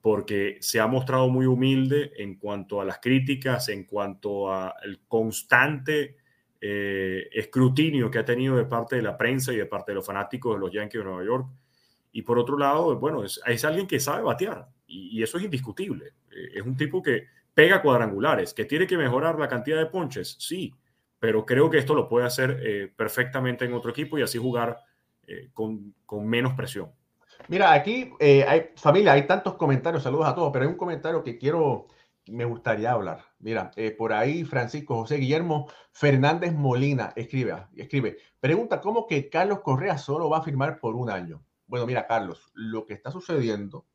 porque 0.00 0.58
se 0.60 0.80
ha 0.80 0.86
mostrado 0.86 1.28
muy 1.28 1.46
humilde 1.46 2.12
en 2.16 2.36
cuanto 2.36 2.80
a 2.80 2.84
las 2.84 2.98
críticas, 2.98 3.68
en 3.68 3.84
cuanto 3.84 4.52
al 4.52 5.00
constante 5.06 6.16
eh, 6.64 7.28
escrutinio 7.32 8.08
que 8.08 8.20
ha 8.20 8.24
tenido 8.24 8.56
de 8.56 8.64
parte 8.64 8.94
de 8.94 9.02
la 9.02 9.18
prensa 9.18 9.52
y 9.52 9.56
de 9.56 9.66
parte 9.66 9.90
de 9.90 9.96
los 9.96 10.06
fanáticos 10.06 10.54
de 10.54 10.60
los 10.60 10.70
Yankees 10.70 11.00
de 11.00 11.04
Nueva 11.04 11.24
York. 11.24 11.48
Y 12.12 12.22
por 12.22 12.38
otro 12.38 12.56
lado, 12.56 12.96
bueno, 13.00 13.24
es, 13.24 13.64
alguien 13.64 13.88
que 13.88 13.98
sabe 13.98 14.22
batear 14.22 14.68
y, 14.86 15.20
eso 15.24 15.38
es 15.38 15.44
indiscutible. 15.44 16.12
Eh, 16.30 16.50
es 16.54 16.62
un 16.62 16.76
tipo 16.76 17.02
que 17.02 17.24
pega 17.52 17.82
cuadrangulares, 17.82 18.54
que 18.54 18.64
tiene 18.64 18.86
que 18.86 18.96
mejorar 18.96 19.40
la 19.40 19.48
cantidad 19.48 19.76
de 19.76 19.86
ponches, 19.86 20.36
sí, 20.38 20.72
pero 21.18 21.44
creo 21.44 21.68
que 21.68 21.78
esto 21.78 21.96
lo 21.96 22.08
puede 22.08 22.26
hacer 22.26 22.60
eh, 22.62 22.92
perfectamente 22.94 23.64
en 23.64 23.74
otro 23.74 23.90
equipo 23.90 24.16
y 24.16 24.22
así 24.22 24.38
jugar 24.38 24.78
con, 25.52 25.94
con, 26.06 26.28
menos 26.28 26.52
presión. 26.52 26.92
Mira, 27.48 27.72
aquí 27.72 28.12
hay 28.20 28.70
familia, 28.76 29.14
hay 29.14 29.26
tantos 29.26 29.54
comentarios, 29.54 30.02
saludos 30.02 30.26
a 30.26 30.34
todos, 30.34 30.50
pero 30.52 30.64
hay 30.64 30.70
un 30.70 30.76
comentario 30.76 31.24
que 31.24 31.38
quiero 31.38 31.88
me 32.28 32.44
gustaría 32.44 32.92
hablar. 32.92 33.24
Mira, 33.38 33.70
eh, 33.76 33.90
por 33.90 34.12
ahí 34.12 34.44
Francisco 34.44 34.96
José 34.96 35.16
Guillermo 35.16 35.68
Fernández 35.92 36.54
Molina 36.54 37.12
escribe, 37.16 37.66
escribe, 37.76 38.18
pregunta, 38.40 38.80
¿cómo 38.80 39.06
que 39.06 39.28
Carlos 39.28 39.60
Correa 39.60 39.98
solo 39.98 40.30
va 40.30 40.38
a 40.38 40.42
firmar 40.42 40.78
por 40.78 40.94
un 40.94 41.10
año? 41.10 41.44
Bueno, 41.66 41.86
mira, 41.86 42.06
Carlos, 42.06 42.50
lo 42.54 42.86
que 42.86 42.94
está 42.94 43.10
sucediendo 43.10 43.86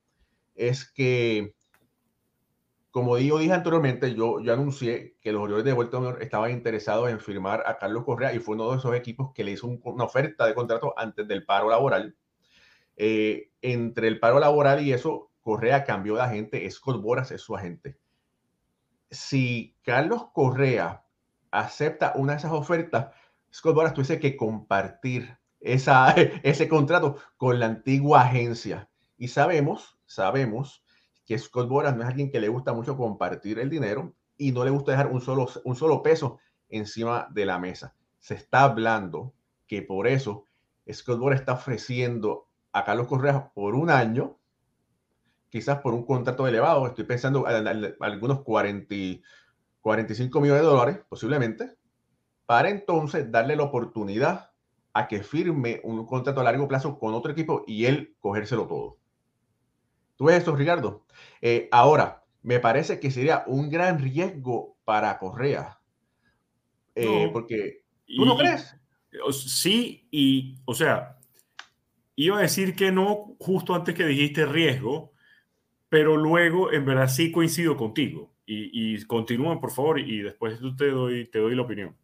es 0.55 0.91
que 0.91 1.55
como 2.97 3.15
yo 3.19 3.37
dije 3.37 3.53
anteriormente, 3.53 4.15
yo, 4.15 4.39
anuncié 4.51 5.17
que 5.21 5.31
los 5.31 5.43
Orioles 5.43 5.65
de 5.65 5.73
Baltimore 5.73 6.17
estaban 6.23 6.49
interesados 6.49 7.11
en 7.11 7.19
firmar 7.19 7.61
a 7.67 7.77
Carlos 7.77 8.03
Correa 8.03 8.33
y 8.33 8.39
fue 8.39 8.55
uno 8.55 8.71
de 8.71 8.77
esos 8.77 8.95
equipos 8.95 9.31
que 9.35 9.43
le 9.43 9.51
hizo 9.51 9.67
una 9.67 10.05
oferta 10.05 10.47
de 10.47 10.55
contrato 10.55 10.95
antes 10.97 11.27
del 11.27 11.45
paro 11.45 11.69
laboral. 11.69 12.15
Eh, 12.95 13.51
entre 13.61 14.07
el 14.07 14.19
paro 14.19 14.39
laboral 14.39 14.81
y 14.83 14.93
eso, 14.93 15.29
Correa 15.41 15.83
cambió 15.83 16.15
de 16.15 16.21
agente, 16.21 16.71
Scott 16.71 16.99
Boras 16.99 17.29
es 17.29 17.41
su 17.41 17.55
agente. 17.55 17.99
Si 19.09 19.75
Carlos 19.83 20.27
Correa 20.33 21.05
acepta 21.51 22.13
una 22.15 22.33
de 22.33 22.39
esas 22.39 22.51
ofertas, 22.51 23.07
Scott 23.53 23.75
Boras 23.75 23.93
tuviese 23.93 24.19
que 24.19 24.35
compartir 24.35 25.37
esa, 25.59 26.11
ese 26.43 26.67
contrato 26.67 27.17
con 27.37 27.59
la 27.59 27.67
antigua 27.67 28.21
agencia. 28.21 28.89
Y 29.17 29.29
sabemos, 29.29 29.97
sabemos 30.05 30.83
que 31.25 31.37
Scott 31.37 31.67
Boras 31.67 31.95
no 31.95 32.03
es 32.03 32.09
alguien 32.09 32.31
que 32.31 32.39
le 32.39 32.47
gusta 32.47 32.73
mucho 32.73 32.97
compartir 32.97 33.59
el 33.59 33.69
dinero 33.69 34.13
y 34.37 34.51
no 34.51 34.63
le 34.63 34.71
gusta 34.71 34.91
dejar 34.91 35.07
un 35.07 35.21
solo, 35.21 35.47
un 35.63 35.75
solo 35.75 36.03
peso 36.03 36.39
encima 36.69 37.27
de 37.31 37.45
la 37.45 37.59
mesa. 37.59 37.95
Se 38.19 38.35
está 38.35 38.63
hablando 38.63 39.33
que 39.67 39.81
por 39.81 40.07
eso 40.07 40.45
Scott 40.91 41.19
Boras 41.19 41.39
está 41.39 41.53
ofreciendo 41.53 42.47
a 42.71 42.85
Carlos 42.85 43.07
Correa 43.07 43.51
por 43.53 43.75
un 43.75 43.89
año, 43.89 44.36
quizás 45.49 45.79
por 45.79 45.93
un 45.93 46.05
contrato 46.05 46.47
elevado, 46.47 46.87
estoy 46.87 47.05
pensando 47.05 47.47
en, 47.49 47.95
algunos 47.99 48.41
40, 48.41 48.95
45 49.81 50.41
millones 50.41 50.63
de 50.63 50.67
dólares 50.67 50.99
posiblemente, 51.07 51.75
para 52.45 52.69
entonces 52.69 53.31
darle 53.31 53.55
la 53.55 53.63
oportunidad 53.63 54.51
a 54.93 55.07
que 55.07 55.21
firme 55.21 55.79
un 55.83 56.05
contrato 56.05 56.41
a 56.41 56.43
largo 56.43 56.67
plazo 56.67 56.97
con 56.97 57.13
otro 57.13 57.31
equipo 57.31 57.63
y 57.67 57.85
él 57.85 58.15
cogérselo 58.19 58.67
todo. 58.67 58.97
¿Tú 60.15 60.25
ves 60.25 60.41
eso, 60.41 60.55
Ricardo? 60.55 61.05
Eh, 61.41 61.69
ahora, 61.71 62.23
me 62.41 62.59
parece 62.59 62.99
que 62.99 63.11
sería 63.11 63.43
un 63.45 63.69
gran 63.69 63.99
riesgo 63.99 64.77
para 64.83 65.19
Correa. 65.19 65.79
Eh, 66.95 67.29
porque, 67.31 67.83
¿tú 68.07 68.25
no 68.25 68.35
crees? 68.35 68.75
Sí, 69.31 70.07
y, 70.09 70.59
o 70.65 70.73
sea, 70.73 71.19
iba 72.15 72.39
a 72.39 72.41
decir 72.41 72.75
que 72.75 72.91
no 72.91 73.35
justo 73.39 73.75
antes 73.75 73.93
que 73.93 74.05
dijiste 74.05 74.45
riesgo, 74.45 75.13
pero 75.89 76.17
luego 76.17 76.71
en 76.71 76.85
verdad 76.85 77.07
sí 77.07 77.31
coincido 77.31 77.77
contigo. 77.77 78.31
Y, 78.45 78.95
y 78.95 79.03
continúa, 79.05 79.59
por 79.59 79.71
favor, 79.71 79.99
y 79.99 80.21
después 80.21 80.59
te 80.77 80.89
doy, 80.89 81.25
te 81.29 81.39
doy 81.39 81.55
la 81.55 81.63
opinión. 81.63 81.95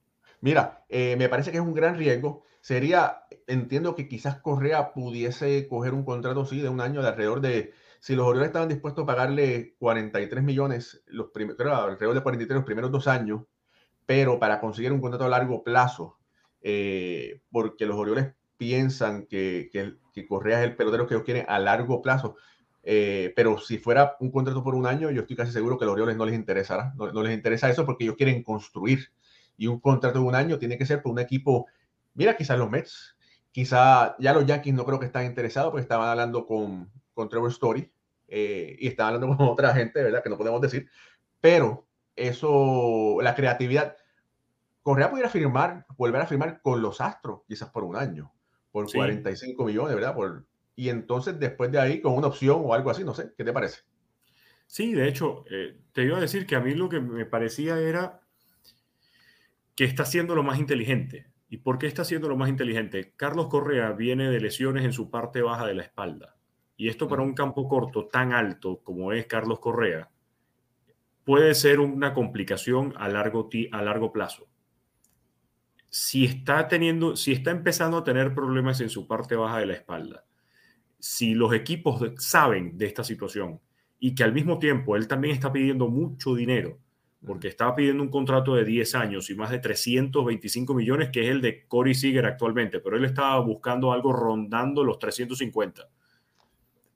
Mira, 0.42 0.84
eh, 0.90 1.16
me 1.16 1.30
parece 1.30 1.52
que 1.52 1.58
es 1.58 1.64
un 1.64 1.74
gran 1.74 1.98
riesgo. 1.98 2.44
Sería, 2.60 3.24
entiendo 3.48 3.96
que 3.96 4.10
quizás 4.10 4.42
Correa 4.42 4.94
pudiese 4.94 5.68
coger 5.70 5.94
un 5.94 6.04
contrato, 6.04 6.46
sí, 6.46 6.60
de 6.62 6.68
un 6.68 6.82
año 6.82 7.02
de 7.02 7.08
alrededor 7.08 7.40
de 7.40 7.74
si 8.02 8.14
los 8.14 8.28
Orioles 8.28 8.48
estaban 8.48 8.68
dispuestos 8.68 9.04
a 9.04 9.08
pagarle 9.08 9.76
43 9.80 10.44
millones, 10.44 11.02
los 11.08 11.28
primeros, 11.32 11.62
alrededor 11.62 12.16
de 12.16 12.24
43 12.24 12.58
los 12.58 12.66
primeros 12.66 12.92
dos 12.92 13.08
años, 13.08 13.44
pero 14.06 14.38
para 14.38 14.60
conseguir 14.60 14.92
un 14.92 15.00
contrato 15.00 15.24
a 15.24 15.30
largo 15.30 15.64
plazo, 15.64 16.20
eh, 16.62 17.42
porque 17.50 17.86
los 17.86 17.96
Orioles 17.96 18.34
piensan 18.58 19.26
que, 19.28 19.70
que, 19.72 20.28
Correa 20.28 20.60
es 20.60 20.70
el 20.70 20.76
pelotero 20.76 21.08
que 21.08 21.14
ellos 21.14 21.24
quieren 21.24 21.46
a 21.48 21.58
largo 21.60 22.02
plazo. 22.02 22.36
Eh, 22.86 23.32
pero 23.36 23.60
si 23.60 23.78
fuera 23.78 24.18
un 24.20 24.30
contrato 24.30 24.62
por 24.62 24.76
un 24.76 24.86
año, 24.86 25.10
yo 25.10 25.22
estoy 25.22 25.38
casi 25.38 25.54
seguro 25.54 25.78
que 25.78 25.86
a 25.86 25.88
los 25.88 25.94
Orioles 25.94 26.18
no 26.18 26.26
les 26.26 26.36
interesará, 26.36 26.94
no, 26.98 27.12
no, 27.14 27.24
les 27.24 27.34
interesa 27.34 27.70
eso 27.70 27.86
porque 27.86 28.04
ellos 28.04 28.18
quieren 28.18 28.44
construir. 28.44 29.10
Y 29.58 29.68
un 29.68 29.80
contrato 29.80 30.20
de 30.20 30.26
un 30.26 30.36
año 30.36 30.60
tiene 30.60 30.78
que 30.78 30.86
ser 30.86 31.02
por 31.02 31.14
un 31.14 31.20
equipo, 31.20 31.68
mira, 32.14 32.36
quizás 32.36 32.58
los 32.60 32.70
Mets, 32.70 33.16
quizá 33.52 34.16
ya 34.20 34.34
los 34.34 34.46
Yankees 34.46 34.74
no 34.74 34.86
creo 34.86 35.00
que 35.00 35.06
están 35.06 35.26
interesados 35.26 35.72
porque 35.72 35.84
estaban 35.84 36.10
hablando 36.10 36.46
con, 36.46 36.92
con 37.14 37.30
Trevor 37.30 37.52
Story 37.52 37.90
eh, 38.28 38.76
y 38.80 38.88
están 38.88 39.14
hablando 39.14 39.28
con 39.38 39.48
otra 39.48 39.74
gente, 39.74 40.04
¿verdad? 40.04 40.22
Que 40.22 40.30
no 40.30 40.38
podemos 40.38 40.60
decir, 40.60 40.90
pero 41.40 41.88
eso, 42.16 43.18
la 43.22 43.34
creatividad. 43.36 43.96
Correa 44.82 45.10
pudiera 45.10 45.30
firmar, 45.30 45.86
volver 45.96 46.22
a 46.22 46.26
firmar 46.26 46.62
con 46.62 46.82
los 46.82 47.00
Astros, 47.00 47.44
quizás 47.48 47.70
por 47.70 47.86
un 47.86 47.96
año, 47.96 48.34
por 48.70 48.92
45 48.92 49.64
millones, 49.64 49.96
¿verdad? 49.96 50.14
Por, 50.14 50.46
y 50.76 50.90
entonces 50.90 51.40
después 51.40 51.72
de 51.72 51.80
ahí 51.80 52.02
con 52.02 52.14
una 52.14 52.28
opción 52.28 52.62
o 52.64 52.74
algo 52.74 52.90
así, 52.90 53.04
no 53.04 53.14
sé, 53.14 53.34
¿qué 53.38 53.44
te 53.44 53.54
parece? 53.54 53.82
Sí, 54.68 54.94
de 54.94 55.08
hecho, 55.08 55.46
eh, 55.52 55.78
te 55.92 56.04
iba 56.04 56.18
a 56.18 56.22
decir 56.22 56.46
que 56.46 56.56
a 56.56 56.60
mí 56.60 56.74
lo 56.74 56.90
que 56.90 57.00
me 57.00 57.26
parecía 57.26 57.80
era 57.80 58.22
que 59.76 59.86
está 59.86 60.06
siendo 60.06 60.36
lo 60.36 60.44
más 60.44 60.60
inteligente. 60.60 61.28
¿Y 61.50 61.58
por 61.58 61.78
qué 61.78 61.86
está 61.86 62.04
siendo 62.04 62.28
lo 62.28 62.38
más 62.38 62.50
inteligente? 62.50 63.14
Carlos 63.16 63.48
Correa 63.48 63.92
viene 63.92 64.30
de 64.30 64.40
lesiones 64.40 64.84
en 64.86 64.94
su 64.94 65.12
parte 65.12 65.42
baja 65.42 65.68
de 65.68 65.76
la 65.76 65.84
espalda. 65.84 66.36
Y 66.76 66.90
esto 66.90 67.08
para 67.08 67.22
un 67.22 67.36
campo 67.36 67.68
corto 67.68 68.08
tan 68.08 68.34
alto 68.34 68.82
como 68.84 69.14
es 69.14 69.28
Carlos 69.28 69.60
Correa, 69.60 70.10
puede 71.24 71.54
ser 71.54 71.80
una 71.80 72.14
complicación 72.14 72.94
a 72.98 73.08
largo, 73.08 73.50
a 73.72 73.82
largo 73.82 74.12
plazo. 74.12 74.48
Si 75.90 76.26
está, 76.26 76.68
teniendo, 76.68 77.16
si 77.16 77.34
está 77.34 77.52
empezando 77.52 77.98
a 77.98 78.04
tener 78.04 78.34
problemas 78.34 78.82
en 78.82 78.90
su 78.90 79.08
parte 79.08 79.36
baja 79.36 79.60
de 79.60 79.68
la 79.68 79.74
espalda, 79.74 80.26
si 81.04 81.34
los 81.34 81.54
equipos 81.54 82.02
saben 82.18 82.78
de 82.78 82.86
esta 82.86 83.04
situación 83.04 83.60
y 84.00 84.16
que 84.16 84.24
al 84.24 84.32
mismo 84.32 84.58
tiempo 84.58 84.96
él 84.96 85.06
también 85.06 85.34
está 85.34 85.52
pidiendo 85.52 85.90
mucho 85.90 86.34
dinero, 86.34 86.80
porque 87.26 87.50
estaba 87.50 87.76
pidiendo 87.76 88.02
un 88.02 88.10
contrato 88.10 88.56
de 88.56 88.64
10 88.64 88.96
años 88.96 89.30
y 89.30 89.36
más 89.36 89.52
de 89.52 89.60
325 89.60 90.74
millones, 90.74 91.10
que 91.10 91.24
es 91.24 91.30
el 91.30 91.42
de 91.42 91.68
Corey 91.68 91.94
Seager 91.94 92.26
actualmente, 92.26 92.80
pero 92.80 92.96
él 92.96 93.04
estaba 93.04 93.38
buscando 93.42 93.92
algo 93.92 94.14
rondando 94.14 94.82
los 94.82 94.98
350 94.98 95.90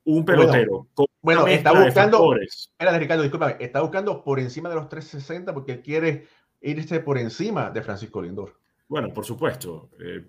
un 0.05 0.23
pelotero. 0.23 0.87
Bueno, 1.21 1.45
está 1.45 1.73
buscando. 1.73 2.33
Espera, 2.37 2.97
Ricardo, 2.97 3.23
discúlpame. 3.23 3.57
Está 3.59 3.81
buscando 3.81 4.23
por 4.23 4.39
encima 4.39 4.69
de 4.69 4.75
los 4.75 4.87
360 4.87 5.53
porque 5.53 5.81
quiere 5.81 6.27
irse 6.61 7.01
por 7.01 7.17
encima 7.17 7.71
de 7.71 7.81
Francisco 7.81 8.21
Lindor. 8.21 8.57
Bueno, 8.87 9.13
por 9.13 9.25
supuesto. 9.25 9.89
Eh, 9.99 10.25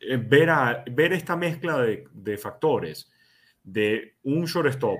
eh, 0.00 0.16
ver, 0.16 0.50
a, 0.50 0.82
ver 0.90 1.12
esta 1.12 1.36
mezcla 1.36 1.78
de, 1.78 2.08
de, 2.12 2.36
factores 2.38 3.08
de 3.64 4.14
un 4.22 4.44
shortstop 4.44 4.98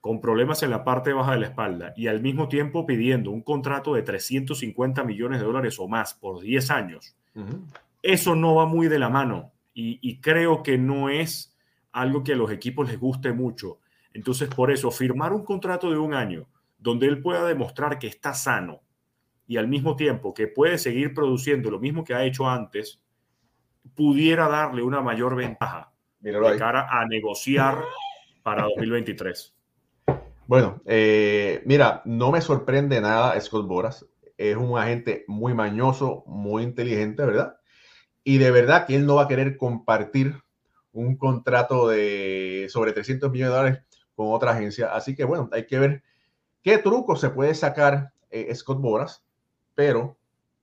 con 0.00 0.20
problemas 0.20 0.62
en 0.62 0.70
la 0.70 0.82
parte 0.82 1.12
baja 1.12 1.32
de 1.32 1.40
la 1.40 1.46
espalda 1.46 1.92
y 1.96 2.06
al 2.06 2.20
mismo 2.20 2.48
tiempo 2.48 2.86
pidiendo 2.86 3.30
un 3.30 3.42
contrato 3.42 3.94
de 3.94 4.02
350 4.02 5.04
millones 5.04 5.40
de 5.40 5.46
dólares 5.46 5.78
o 5.78 5.88
más 5.88 6.14
por 6.14 6.40
10 6.40 6.70
años, 6.70 7.16
eso 8.02 8.34
no 8.34 8.54
va 8.54 8.66
muy 8.66 8.88
de 8.88 8.98
la 8.98 9.10
mano 9.10 9.52
y, 9.74 9.98
y 10.00 10.20
creo 10.20 10.62
que 10.62 10.78
no 10.78 11.10
es 11.10 11.54
algo 11.92 12.24
que 12.24 12.32
a 12.32 12.36
los 12.36 12.50
equipos 12.50 12.88
les 12.88 12.98
guste 12.98 13.32
mucho. 13.32 13.78
Entonces, 14.12 14.48
por 14.48 14.70
eso, 14.70 14.90
firmar 14.90 15.32
un 15.32 15.44
contrato 15.44 15.90
de 15.90 15.98
un 15.98 16.14
año 16.14 16.46
donde 16.78 17.06
él 17.06 17.20
pueda 17.20 17.44
demostrar 17.46 17.98
que 17.98 18.06
está 18.06 18.32
sano 18.32 18.80
y 19.46 19.56
al 19.56 19.68
mismo 19.68 19.96
tiempo 19.96 20.32
que 20.32 20.46
puede 20.46 20.78
seguir 20.78 21.12
produciendo 21.12 21.70
lo 21.70 21.78
mismo 21.78 22.04
que 22.04 22.14
ha 22.14 22.24
hecho 22.24 22.48
antes, 22.48 23.00
pudiera 23.94 24.48
darle 24.48 24.82
una 24.82 25.02
mayor 25.02 25.36
ventaja 25.36 25.92
de 26.20 26.58
cara 26.58 26.86
a 26.90 27.06
negociar 27.06 27.78
para 28.42 28.64
2023. 28.64 29.54
Bueno, 30.46 30.82
eh, 30.84 31.62
mira, 31.64 32.02
no 32.04 32.32
me 32.32 32.40
sorprende 32.40 33.00
nada 33.00 33.40
Scott 33.40 33.66
Boras. 33.66 34.06
Es 34.36 34.56
un 34.56 34.78
agente 34.78 35.24
muy 35.28 35.54
mañoso, 35.54 36.24
muy 36.26 36.62
inteligente, 36.62 37.24
¿verdad? 37.24 37.56
Y 38.24 38.38
de 38.38 38.50
verdad 38.50 38.86
que 38.86 38.96
él 38.96 39.06
no 39.06 39.16
va 39.16 39.22
a 39.22 39.28
querer 39.28 39.56
compartir 39.56 40.34
un 40.92 41.16
contrato 41.16 41.88
de 41.88 42.66
sobre 42.68 42.92
300 42.92 43.30
millones 43.30 43.52
de 43.52 43.56
dólares 43.56 43.82
con 44.14 44.32
otra 44.32 44.52
agencia. 44.52 44.92
Así 44.92 45.14
que 45.14 45.24
bueno, 45.24 45.48
hay 45.52 45.66
que 45.66 45.78
ver 45.78 46.02
qué 46.62 46.78
truco 46.78 47.16
se 47.16 47.30
puede 47.30 47.54
sacar 47.54 48.12
eh, 48.30 48.54
Scott 48.54 48.80
Boras, 48.80 49.24
pero 49.74 50.18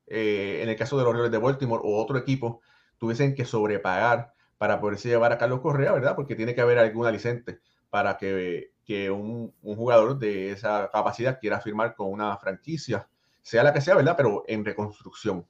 eh, 0.06 0.60
en 0.62 0.70
el 0.70 0.76
caso 0.76 0.98
de 0.98 1.04
los 1.04 1.12
Orioles 1.12 1.32
de 1.32 1.38
Baltimore 1.38 1.82
o 1.84 2.02
otro 2.02 2.18
equipo, 2.18 2.62
tuviesen 2.98 3.36
que 3.36 3.46
sobrepagar 3.46 4.34
para 4.58 4.80
poderse 4.80 5.10
llevar 5.10 5.32
a 5.32 5.38
Carlos 5.38 5.62
Correa, 5.62 5.92
¿verdad? 5.92 6.16
Porque 6.16 6.36
tiene 6.36 6.56
que 6.56 6.62
haber 6.62 6.80
alguna 6.80 7.12
licencia 7.12 7.60
para 7.90 8.18
que, 8.18 8.72
que 8.86 9.10
un, 9.12 9.54
un, 9.62 9.76
jugador 9.76 10.18
de 10.18 10.52
esa 10.52 10.90
capacidad 10.92 11.40
quiera 11.40 11.62
firmar 11.62 11.96
con 11.96 12.12
una 12.12 12.36
franquicia, 12.38 13.08
sea 13.42 13.64
la 13.64 13.74
que 13.74 13.82
sea, 13.82 13.96
¿verdad? 13.96 14.16
Pero 14.18 14.44
en 14.48 14.66
reconstrucción. 14.66 15.48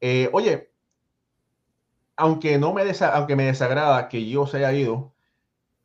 Eh, 0.00 0.30
oye, 0.32 0.70
aunque, 2.16 2.58
no 2.58 2.72
me 2.72 2.82
aunque 3.12 3.36
me 3.36 3.44
desagrada 3.44 4.08
que 4.08 4.26
yo 4.28 4.46
se 4.46 4.58
haya 4.58 4.72
ido, 4.72 5.14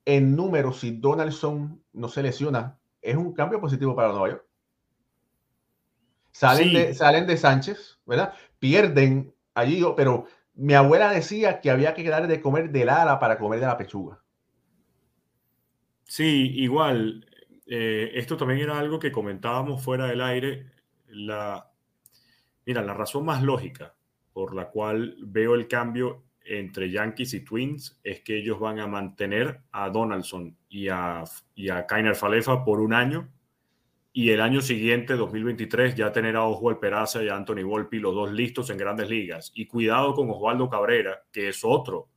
en 0.06 0.36
números, 0.36 0.80
si 0.80 0.92
Donaldson 0.92 1.84
no 1.94 2.08
se 2.08 2.24
lesiona, 2.24 2.80
es 3.02 3.16
un 3.16 3.34
cambio 3.34 3.60
positivo 3.60 3.96
para 3.96 4.10
Nueva 4.10 4.30
York. 4.30 4.46
Salen, 6.32 6.74
de, 6.74 6.94
salen 6.94 7.28
de 7.28 7.36
Sánchez, 7.38 8.00
¿verdad? 8.06 8.34
Pierden 8.60 9.36
allí, 9.54 9.84
pero 9.98 10.26
mi 10.56 10.74
abuela 10.74 11.12
decía 11.12 11.62
que 11.62 11.72
había 11.72 11.94
que 11.94 12.08
dar 12.08 12.28
de 12.28 12.42
comer 12.42 12.72
del 12.72 12.90
ala 12.90 13.20
para 13.20 13.38
comer 13.38 13.60
de 13.60 13.66
la 13.66 13.78
pechuga. 13.78 14.22
Sí, 16.04 16.52
igual. 16.56 17.26
Eh, 17.66 18.12
esto 18.16 18.36
también 18.36 18.60
era 18.60 18.78
algo 18.78 19.00
que 19.00 19.12
comentábamos 19.12 19.84
fuera 19.84 20.08
del 20.08 20.22
aire. 20.22 20.72
La, 21.08 21.72
mira, 22.66 22.82
la 22.82 22.94
razón 22.94 23.26
más 23.26 23.42
lógica 23.42 23.96
por 24.34 24.56
la 24.56 24.70
cual 24.70 25.16
veo 25.20 25.56
el 25.56 25.68
cambio 25.68 26.24
entre 26.44 26.90
Yankees 26.90 27.34
y 27.34 27.42
Twins 27.42 28.00
es 28.04 28.22
que 28.22 28.38
ellos 28.38 28.60
van 28.60 28.80
a 28.80 28.88
mantener 28.88 29.62
a 29.72 29.90
Donaldson 29.90 30.58
y 30.70 30.90
a, 30.90 31.24
y 31.56 31.70
a 31.70 31.86
Kainer 31.86 32.16
Falefa 32.16 32.64
por 32.64 32.80
un 32.80 32.94
año 32.94 33.30
y 34.14 34.32
el 34.32 34.42
año 34.42 34.62
siguiente, 34.62 35.16
2023, 35.16 35.96
ya 35.96 36.12
tener 36.12 36.36
a 36.36 36.44
Oswald 36.44 36.80
Peraza 36.80 37.24
y 37.24 37.30
a 37.30 37.36
Anthony 37.36 37.64
Volpi, 37.64 38.00
los 38.00 38.14
dos 38.14 38.32
listos 38.32 38.70
en 38.70 38.78
grandes 38.78 39.10
ligas. 39.10 39.52
Y 39.56 39.68
cuidado 39.68 40.14
con 40.14 40.30
Osvaldo 40.30 40.70
Cabrera, 40.70 41.24
que 41.32 41.48
es 41.48 41.64
otro 41.64 42.10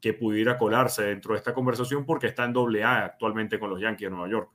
que 0.00 0.14
pudiera 0.14 0.56
colarse 0.56 1.02
dentro 1.02 1.34
de 1.34 1.38
esta 1.38 1.52
conversación 1.52 2.06
porque 2.06 2.28
está 2.28 2.44
en 2.44 2.52
doble 2.52 2.84
A 2.84 3.04
actualmente 3.04 3.58
con 3.58 3.68
los 3.68 3.80
Yankees 3.80 4.06
de 4.06 4.10
Nueva 4.10 4.30
York. 4.30 4.50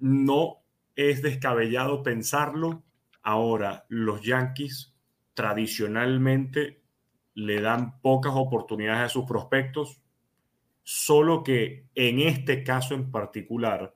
No 0.00 0.58
es 0.94 1.22
descabellado 1.22 2.02
pensarlo. 2.02 2.82
Ahora, 3.22 3.86
los 3.88 4.22
Yankees 4.22 4.94
tradicionalmente 5.34 6.82
le 7.34 7.60
dan 7.60 8.00
pocas 8.00 8.32
oportunidades 8.34 9.00
a 9.00 9.08
sus 9.08 9.24
prospectos, 9.24 10.00
solo 10.82 11.42
que 11.42 11.86
en 11.94 12.20
este 12.20 12.62
caso 12.62 12.94
en 12.94 13.10
particular, 13.10 13.94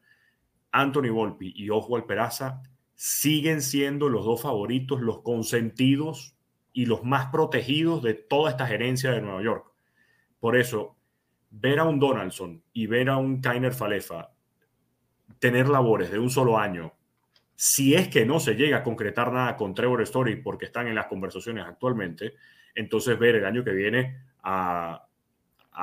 Anthony 0.73 1.11
Volpi 1.11 1.53
y 1.55 1.71
Oswald 1.71 2.07
Peraza 2.07 2.63
siguen 2.95 3.63
siendo 3.63 4.09
los 4.09 4.25
dos 4.25 4.43
favoritos, 4.43 5.01
los 5.01 5.23
consentidos 5.23 6.37
y 6.73 6.87
los 6.87 7.03
más 7.05 7.27
protegidos 7.27 8.03
de 8.03 8.15
toda 8.15 8.51
esta 8.51 8.67
gerencia 8.67 9.11
de 9.11 9.23
Nueva 9.23 9.43
York. 9.43 9.73
Por 10.39 10.57
eso, 10.57 10.97
ver 11.51 11.79
a 11.79 11.85
un 11.85 11.99
Donaldson 11.99 12.63
y 12.73 12.87
ver 12.87 13.09
a 13.09 13.17
un 13.17 13.41
Kainer 13.41 13.73
Falefa 13.73 14.31
tener 15.39 15.69
labores 15.69 16.11
de 16.11 16.19
un 16.19 16.31
solo 16.31 16.59
año, 16.59 16.93
si 17.57 17.95
es 17.95 18.09
que 18.09 18.25
no 18.25 18.41
se 18.41 18.55
llega 18.55 18.79
a 18.79 18.83
concretar 18.83 19.33
nada 19.33 19.57
con 19.57 19.75
Trevor 19.75 20.03
Story 20.03 20.37
porque 20.37 20.67
están 20.67 20.87
en 20.87 20.95
las 20.95 21.07
conversaciones 21.07 21.65
actualmente, 21.67 22.35
entonces 22.75 23.19
ver 23.19 23.37
el 23.37 23.45
año 23.45 23.65
que 23.65 23.73
viene 23.73 24.25
a, 24.43 25.07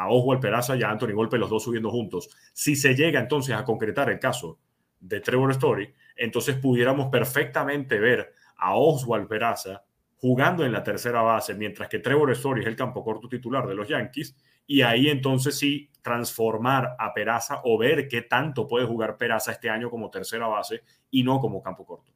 Oswald 0.09 0.41
Peraza 0.41 0.75
y 0.75 0.83
a 0.83 0.91
Anthony 0.91 1.13
Volpe 1.13 1.37
los 1.37 1.49
dos 1.49 1.63
subiendo 1.63 1.89
juntos. 1.89 2.29
Si 2.53 2.75
se 2.75 2.93
llega 2.93 3.19
entonces 3.19 3.55
a 3.55 3.63
concretar 3.63 4.09
el 4.09 4.19
caso 4.19 4.59
de 4.99 5.19
Trevor 5.21 5.51
Story, 5.51 5.93
entonces 6.15 6.55
pudiéramos 6.55 7.09
perfectamente 7.09 7.99
ver 7.99 8.33
a 8.57 8.75
Oswald 8.75 9.27
Peraza 9.27 9.83
jugando 10.17 10.65
en 10.65 10.71
la 10.71 10.83
tercera 10.83 11.21
base, 11.21 11.53
mientras 11.53 11.89
que 11.89 11.99
Trevor 11.99 12.31
Story 12.31 12.61
es 12.61 12.67
el 12.67 12.75
campo 12.75 13.03
corto 13.03 13.29
titular 13.29 13.67
de 13.67 13.75
los 13.75 13.87
Yankees, 13.87 14.35
y 14.65 14.81
ahí 14.81 15.09
entonces 15.09 15.57
sí 15.57 15.89
transformar 16.01 16.95
a 16.97 17.13
Peraza 17.13 17.61
o 17.63 17.77
ver 17.77 18.07
qué 18.07 18.23
tanto 18.23 18.67
puede 18.67 18.85
jugar 18.85 19.17
Peraza 19.17 19.51
este 19.51 19.69
año 19.69 19.89
como 19.89 20.09
tercera 20.09 20.47
base 20.47 20.81
y 21.11 21.23
no 21.23 21.39
como 21.39 21.61
campo 21.61 21.85
corto. 21.85 22.11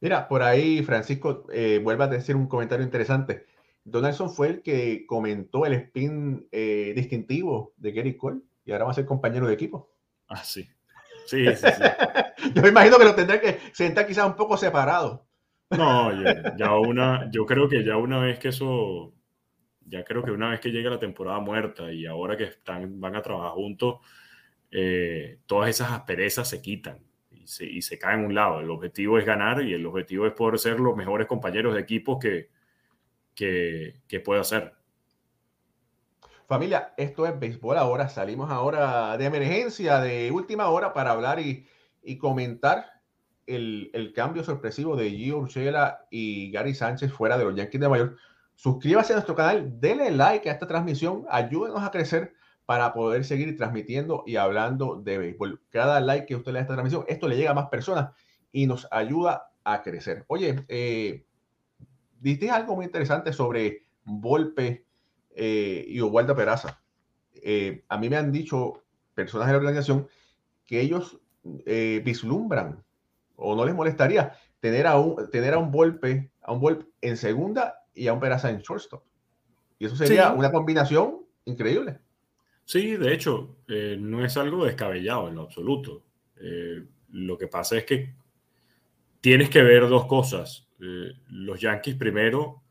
Mira, 0.00 0.26
por 0.28 0.42
ahí 0.42 0.82
Francisco 0.82 1.46
eh, 1.52 1.80
vuelve 1.82 2.04
a 2.04 2.08
decir 2.08 2.36
un 2.36 2.46
comentario 2.46 2.84
interesante. 2.84 3.46
Donaldson 3.84 4.30
fue 4.30 4.48
el 4.48 4.62
que 4.62 5.04
comentó 5.06 5.66
el 5.66 5.74
spin 5.74 6.48
eh, 6.52 6.92
distintivo 6.94 7.74
de 7.76 7.92
Gary 7.92 8.16
Cole 8.16 8.40
y 8.64 8.72
ahora 8.72 8.84
va 8.84 8.90
a 8.92 8.94
ser 8.94 9.04
compañero 9.04 9.46
de 9.46 9.54
equipo. 9.54 9.90
Ah, 10.28 10.44
sí. 10.44 10.68
Sí, 11.30 11.44
sí, 11.54 11.66
yo 12.54 12.62
me 12.62 12.70
imagino 12.70 12.98
que 12.98 13.04
lo 13.04 13.14
tendrá 13.14 13.40
que 13.40 13.60
sentar 13.72 14.04
quizás 14.04 14.26
un 14.26 14.34
poco 14.34 14.56
separado. 14.56 15.28
No, 15.70 16.10
ya, 16.56 16.74
una, 16.74 17.30
yo 17.30 17.46
creo 17.46 17.68
que 17.68 17.84
ya 17.84 17.96
una 17.96 18.18
vez 18.18 18.40
que 18.40 18.48
eso, 18.48 19.14
ya 19.86 20.02
creo 20.02 20.24
que 20.24 20.32
una 20.32 20.50
vez 20.50 20.58
que 20.58 20.72
llegue 20.72 20.90
la 20.90 20.98
temporada 20.98 21.38
muerta 21.38 21.92
y 21.92 22.04
ahora 22.04 22.36
que 22.36 22.44
están, 22.44 23.00
van 23.00 23.14
a 23.14 23.22
trabajar 23.22 23.52
juntos, 23.52 24.00
eh, 24.72 25.38
todas 25.46 25.70
esas 25.70 25.92
asperezas 25.92 26.48
se 26.48 26.60
quitan 26.60 26.98
y 27.30 27.46
se, 27.46 27.64
y 27.64 27.80
se 27.82 27.96
caen 27.96 28.24
a 28.24 28.26
un 28.26 28.34
lado. 28.34 28.58
El 28.58 28.70
objetivo 28.70 29.16
es 29.16 29.24
ganar 29.24 29.62
y 29.62 29.72
el 29.72 29.86
objetivo 29.86 30.26
es 30.26 30.32
poder 30.32 30.58
ser 30.58 30.80
los 30.80 30.96
mejores 30.96 31.28
compañeros 31.28 31.74
de 31.74 31.80
equipo 31.80 32.18
que, 32.18 32.48
que, 33.36 34.00
que 34.08 34.18
pueda 34.18 34.42
ser. 34.42 34.79
Familia, 36.50 36.94
esto 36.96 37.26
es 37.26 37.38
béisbol 37.38 37.78
ahora. 37.78 38.08
Salimos 38.08 38.50
ahora 38.50 39.16
de 39.16 39.24
emergencia, 39.24 40.00
de 40.00 40.32
última 40.32 40.68
hora, 40.68 40.92
para 40.92 41.12
hablar 41.12 41.38
y, 41.38 41.64
comentar 42.18 42.86
el, 43.46 44.12
cambio 44.16 44.42
sorpresivo 44.42 44.96
de 44.96 45.10
Gio 45.12 45.38
Urshela 45.38 46.08
y 46.10 46.50
Gary 46.50 46.74
Sánchez 46.74 47.12
fuera 47.12 47.38
de 47.38 47.44
los 47.44 47.54
Yankees 47.54 47.80
de 47.80 47.86
York. 47.86 48.16
Suscríbase 48.56 49.12
a 49.12 49.16
nuestro 49.16 49.36
canal, 49.36 49.78
denle 49.78 50.10
like 50.10 50.50
a 50.50 50.52
esta 50.52 50.66
transmisión, 50.66 51.24
ayúdenos 51.30 51.84
a 51.84 51.92
crecer 51.92 52.34
para 52.66 52.92
poder 52.94 53.24
seguir 53.24 53.56
transmitiendo 53.56 54.24
y 54.26 54.34
hablando 54.34 54.96
de 54.96 55.18
béisbol. 55.18 55.62
Cada 55.70 56.00
like 56.00 56.26
que 56.26 56.34
usted 56.34 56.50
le 56.50 56.54
da 56.54 56.58
a 56.58 56.62
esta 56.62 56.74
transmisión, 56.74 57.04
esto 57.06 57.28
le 57.28 57.36
llega 57.36 57.52
a 57.52 57.54
más 57.54 57.68
personas 57.68 58.10
y 58.50 58.66
nos 58.66 58.88
ayuda 58.90 59.52
a 59.62 59.82
crecer. 59.82 60.24
Oye, 60.26 60.64
eh, 60.66 61.24
diste 62.18 62.50
algo 62.50 62.74
muy 62.74 62.86
interesante 62.86 63.32
sobre 63.32 63.86
Volpe 64.02 64.89
eh, 65.34 65.84
y 65.88 66.00
Oswaldo 66.00 66.34
Peraza. 66.34 66.82
Eh, 67.34 67.84
a 67.88 67.98
mí 67.98 68.08
me 68.08 68.16
han 68.16 68.32
dicho 68.32 68.84
personas 69.14 69.46
de 69.46 69.52
la 69.52 69.58
organización 69.58 70.08
que 70.66 70.80
ellos 70.80 71.18
eh, 71.66 72.02
vislumbran 72.04 72.82
o 73.36 73.56
no 73.56 73.64
les 73.64 73.74
molestaría 73.74 74.34
tener 74.60 74.86
a 74.86 74.98
un, 74.98 75.30
tener 75.30 75.54
a 75.54 75.58
un 75.58 75.70
golpe, 75.70 76.32
a 76.42 76.52
un 76.52 76.60
golpe 76.60 76.86
en 77.00 77.16
segunda 77.16 77.82
y 77.94 78.08
a 78.08 78.12
un 78.12 78.20
Peraza 78.20 78.50
en 78.50 78.58
shortstop. 78.58 79.02
Y 79.78 79.86
eso 79.86 79.96
sería 79.96 80.32
una 80.32 80.52
combinación 80.52 81.20
increíble. 81.46 81.98
Sí, 82.64 82.96
de 82.96 83.14
hecho, 83.14 83.56
no 83.66 84.24
es 84.24 84.36
algo 84.36 84.64
descabellado 84.64 85.28
en 85.28 85.36
lo 85.36 85.42
absoluto. 85.42 86.04
lo 87.08 87.38
que 87.38 87.48
pasa 87.48 87.78
es 87.78 87.84
que 87.84 88.14
tienes 89.22 89.48
que 89.48 89.62
ver 89.62 89.88
dos 89.88 90.04
cosas. 90.06 90.68
los 90.78 91.58
Yankees 91.58 91.96
primero 91.96 92.62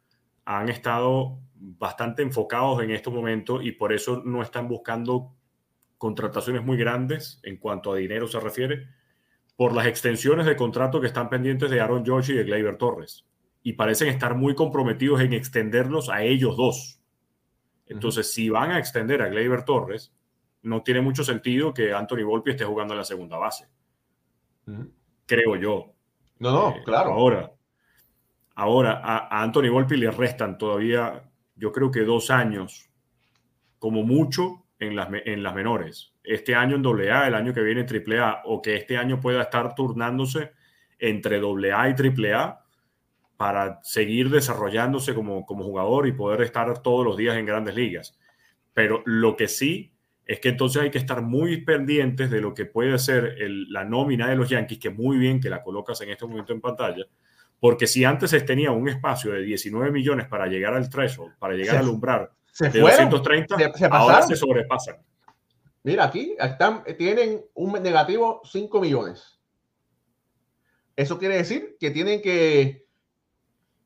han 0.45 0.69
estado 0.69 1.39
bastante 1.59 2.21
enfocados 2.21 2.81
en 2.81 2.91
estos 2.91 3.13
momentos 3.13 3.63
y 3.63 3.73
por 3.73 3.91
eso 3.93 4.21
no 4.25 4.41
están 4.41 4.67
buscando 4.67 5.35
contrataciones 5.97 6.63
muy 6.63 6.77
grandes 6.77 7.39
en 7.43 7.57
cuanto 7.57 7.91
a 7.91 7.97
dinero 7.97 8.27
se 8.27 8.39
refiere, 8.39 8.87
por 9.57 9.73
las 9.73 9.85
extensiones 9.85 10.45
de 10.45 10.55
contrato 10.55 11.01
que 11.01 11.07
están 11.07 11.29
pendientes 11.29 11.69
de 11.69 11.81
Aaron 11.81 12.05
George 12.05 12.31
y 12.31 12.37
de 12.37 12.45
Gleyber 12.45 12.77
Torres. 12.77 13.25
Y 13.61 13.73
parecen 13.73 14.07
estar 14.07 14.35
muy 14.35 14.55
comprometidos 14.55 15.19
en 15.19 15.33
extenderlos 15.33 16.09
a 16.09 16.23
ellos 16.23 16.55
dos. 16.55 17.01
Entonces, 17.85 18.33
si 18.33 18.49
van 18.49 18.71
a 18.71 18.79
extender 18.79 19.21
a 19.21 19.27
Gleyber 19.27 19.65
Torres, 19.65 20.13
no 20.61 20.81
tiene 20.81 21.01
mucho 21.01 21.25
sentido 21.25 21.73
que 21.73 21.93
Anthony 21.93 22.23
Volpi 22.23 22.51
esté 22.51 22.63
jugando 22.63 22.93
en 22.93 22.99
la 22.99 23.03
segunda 23.03 23.37
base. 23.37 23.67
Creo 25.25 25.57
yo. 25.57 25.93
No, 26.39 26.51
no, 26.51 26.69
eh, 26.77 26.81
claro. 26.85 27.11
Ahora, 27.11 27.51
ahora 28.55 29.01
a, 29.03 29.27
a 29.27 29.43
Anthony 29.43 29.69
Volpi 29.69 29.97
le 29.97 30.11
restan 30.11 30.57
todavía 30.57 31.28
yo 31.59 31.71
creo 31.71 31.91
que 31.91 32.01
dos 32.01 32.31
años, 32.31 32.89
como 33.77 34.03
mucho, 34.03 34.65
en 34.79 34.95
las, 34.95 35.09
en 35.25 35.43
las 35.43 35.53
menores. 35.53 36.13
Este 36.23 36.55
año 36.55 36.75
en 36.75 37.11
AA, 37.11 37.27
el 37.27 37.35
año 37.35 37.53
que 37.53 37.61
viene 37.61 37.85
en 37.87 38.21
AAA, 38.21 38.43
o 38.45 38.61
que 38.61 38.75
este 38.75 38.97
año 38.97 39.19
pueda 39.19 39.41
estar 39.41 39.75
turnándose 39.75 40.51
entre 40.97 41.37
AA 41.37 41.89
y 41.89 42.33
AAA 42.33 42.65
para 43.37 43.79
seguir 43.83 44.29
desarrollándose 44.29 45.13
como, 45.13 45.45
como 45.45 45.63
jugador 45.63 46.07
y 46.07 46.11
poder 46.13 46.41
estar 46.41 46.81
todos 46.81 47.05
los 47.05 47.17
días 47.17 47.37
en 47.37 47.45
grandes 47.45 47.75
ligas. 47.75 48.17
Pero 48.73 49.01
lo 49.05 49.35
que 49.35 49.47
sí 49.47 49.93
es 50.25 50.39
que 50.39 50.49
entonces 50.49 50.81
hay 50.81 50.91
que 50.91 50.97
estar 50.97 51.21
muy 51.21 51.61
pendientes 51.63 52.29
de 52.29 52.41
lo 52.41 52.53
que 52.53 52.65
puede 52.65 52.99
ser 52.99 53.35
la 53.39 53.83
nómina 53.83 54.29
de 54.29 54.35
los 54.35 54.49
Yankees, 54.49 54.79
que 54.79 54.89
muy 54.89 55.17
bien 55.17 55.39
que 55.39 55.49
la 55.49 55.63
colocas 55.63 55.99
en 56.01 56.09
este 56.09 56.25
momento 56.25 56.53
en 56.53 56.61
pantalla, 56.61 57.05
porque 57.59 57.87
si 57.87 58.05
antes 58.05 58.45
tenía 58.45 58.71
un 58.71 58.87
espacio 58.87 59.31
de 59.31 59.41
19 59.41 59.91
millones 59.91 60.27
para 60.27 60.47
llegar 60.47 60.73
al 60.73 60.89
threshold, 60.89 61.37
para 61.37 61.55
llegar 61.55 61.77
al 61.77 61.89
umbral 61.89 62.29
de 62.59 62.79
230, 62.79 63.55
ahora 63.91 64.21
se 64.21 64.35
sobrepasan. 64.35 64.97
Mira, 65.83 66.05
aquí 66.05 66.35
están, 66.39 66.83
tienen 66.97 67.41
un 67.53 67.73
negativo 67.81 68.41
5 68.43 68.81
millones. 68.81 69.39
Eso 70.95 71.17
quiere 71.17 71.37
decir 71.37 71.77
que 71.79 71.91
tienen 71.91 72.21
que, 72.21 72.85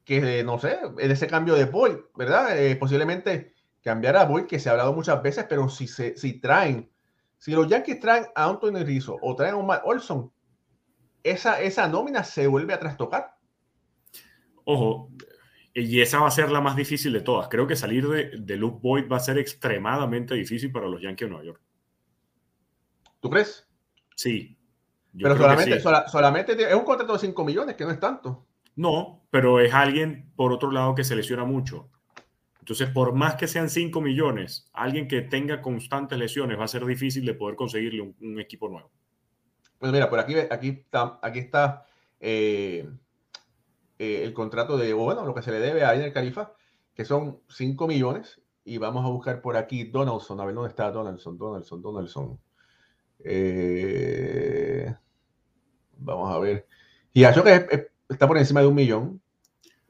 que 0.03 0.43
no 0.43 0.57
sé, 0.57 0.79
en 0.97 1.11
ese 1.11 1.27
cambio 1.27 1.53
de 1.55 1.65
Boyd, 1.65 1.97
¿verdad? 2.15 2.57
Eh, 2.57 2.75
posiblemente 2.75 3.53
cambiar 3.83 4.15
a 4.15 4.25
Boyd, 4.25 4.45
que 4.45 4.59
se 4.59 4.69
ha 4.69 4.71
hablado 4.71 4.93
muchas 4.93 5.21
veces, 5.21 5.45
pero 5.47 5.69
si, 5.69 5.87
se, 5.87 6.17
si 6.17 6.39
traen, 6.39 6.89
si 7.37 7.51
los 7.51 7.67
Yankees 7.67 7.99
traen 7.99 8.25
a 8.33 8.45
Anthony 8.45 8.83
Rizzo 8.83 9.17
o 9.21 9.35
traen 9.35 9.55
a 9.55 9.61
Matt 9.61 9.83
Olson, 9.85 10.31
esa, 11.21 11.61
esa 11.61 11.87
nómina 11.87 12.23
se 12.23 12.47
vuelve 12.47 12.73
a 12.73 12.79
trastocar. 12.79 13.32
Ojo, 14.65 15.09
y 15.73 16.01
esa 16.01 16.19
va 16.19 16.27
a 16.27 16.31
ser 16.31 16.51
la 16.51 16.61
más 16.61 16.75
difícil 16.75 17.13
de 17.13 17.21
todas. 17.21 17.47
Creo 17.47 17.65
que 17.67 17.75
salir 17.75 18.07
de, 18.07 18.31
de 18.37 18.57
Luke 18.57 18.79
Boyd 18.81 19.11
va 19.11 19.17
a 19.17 19.19
ser 19.19 19.37
extremadamente 19.37 20.35
difícil 20.35 20.71
para 20.71 20.87
los 20.87 21.01
Yankees 21.01 21.25
de 21.25 21.29
Nueva 21.29 21.45
York. 21.45 21.61
¿Tú 23.19 23.29
crees? 23.29 23.65
Sí. 24.15 24.57
pero 25.17 25.37
solamente, 25.37 25.79
solamente 25.79 26.69
es 26.69 26.75
un 26.75 26.83
contrato 26.83 27.13
de 27.13 27.19
5 27.19 27.45
millones, 27.45 27.75
que 27.75 27.85
no 27.85 27.91
es 27.91 27.99
tanto. 27.99 28.45
No, 28.75 29.25
pero 29.29 29.59
es 29.59 29.73
alguien, 29.73 30.31
por 30.35 30.51
otro 30.51 30.71
lado, 30.71 30.93
que 30.93 31.03
se 31.03 31.15
lesiona 31.15 31.45
mucho. 31.45 31.89
Entonces, 32.59 32.89
por 32.89 33.13
más 33.13 33.35
que 33.35 33.47
sean 33.47 33.69
5 33.69 34.01
millones, 34.01 34.69
alguien 34.73 35.07
que 35.07 35.21
tenga 35.21 35.61
constantes 35.61 36.17
lesiones 36.17 36.59
va 36.59 36.65
a 36.65 36.67
ser 36.67 36.85
difícil 36.85 37.25
de 37.25 37.33
poder 37.33 37.55
conseguirle 37.55 38.01
un, 38.01 38.39
equipo 38.39 38.69
nuevo. 38.69 38.91
Pues 39.79 39.91
mira, 39.91 40.09
por 40.09 40.19
aquí, 40.19 40.35
aquí 40.49 40.69
está, 40.69 41.19
aquí 41.21 41.39
está 41.39 41.85
eh, 42.19 42.89
eh, 43.99 44.21
el 44.23 44.33
contrato 44.33 44.77
de, 44.77 44.93
bueno, 44.93 45.25
lo 45.25 45.33
que 45.33 45.41
se 45.41 45.51
le 45.51 45.59
debe 45.59 45.83
a 45.83 45.93
el 45.93 46.13
Califa, 46.13 46.53
que 46.93 47.05
son 47.05 47.39
5 47.49 47.87
millones. 47.87 48.41
Y 48.65 48.77
vamos 48.77 49.05
a 49.05 49.09
buscar 49.09 49.41
por 49.41 49.57
aquí 49.57 49.83
Donaldson, 49.83 50.39
a 50.39 50.45
ver 50.45 50.55
dónde 50.55 50.69
está 50.69 50.89
Donaldson, 50.89 51.37
Donaldson, 51.37 51.81
Donaldson. 51.81 52.39
Eh, 53.19 54.93
Vamos 56.03 56.33
a 56.33 56.39
ver. 56.39 56.67
Y 57.13 57.21
que 57.21 57.87
está 58.09 58.27
por 58.27 58.37
encima 58.37 58.61
de 58.61 58.67
un 58.67 58.75
millón. 58.75 59.21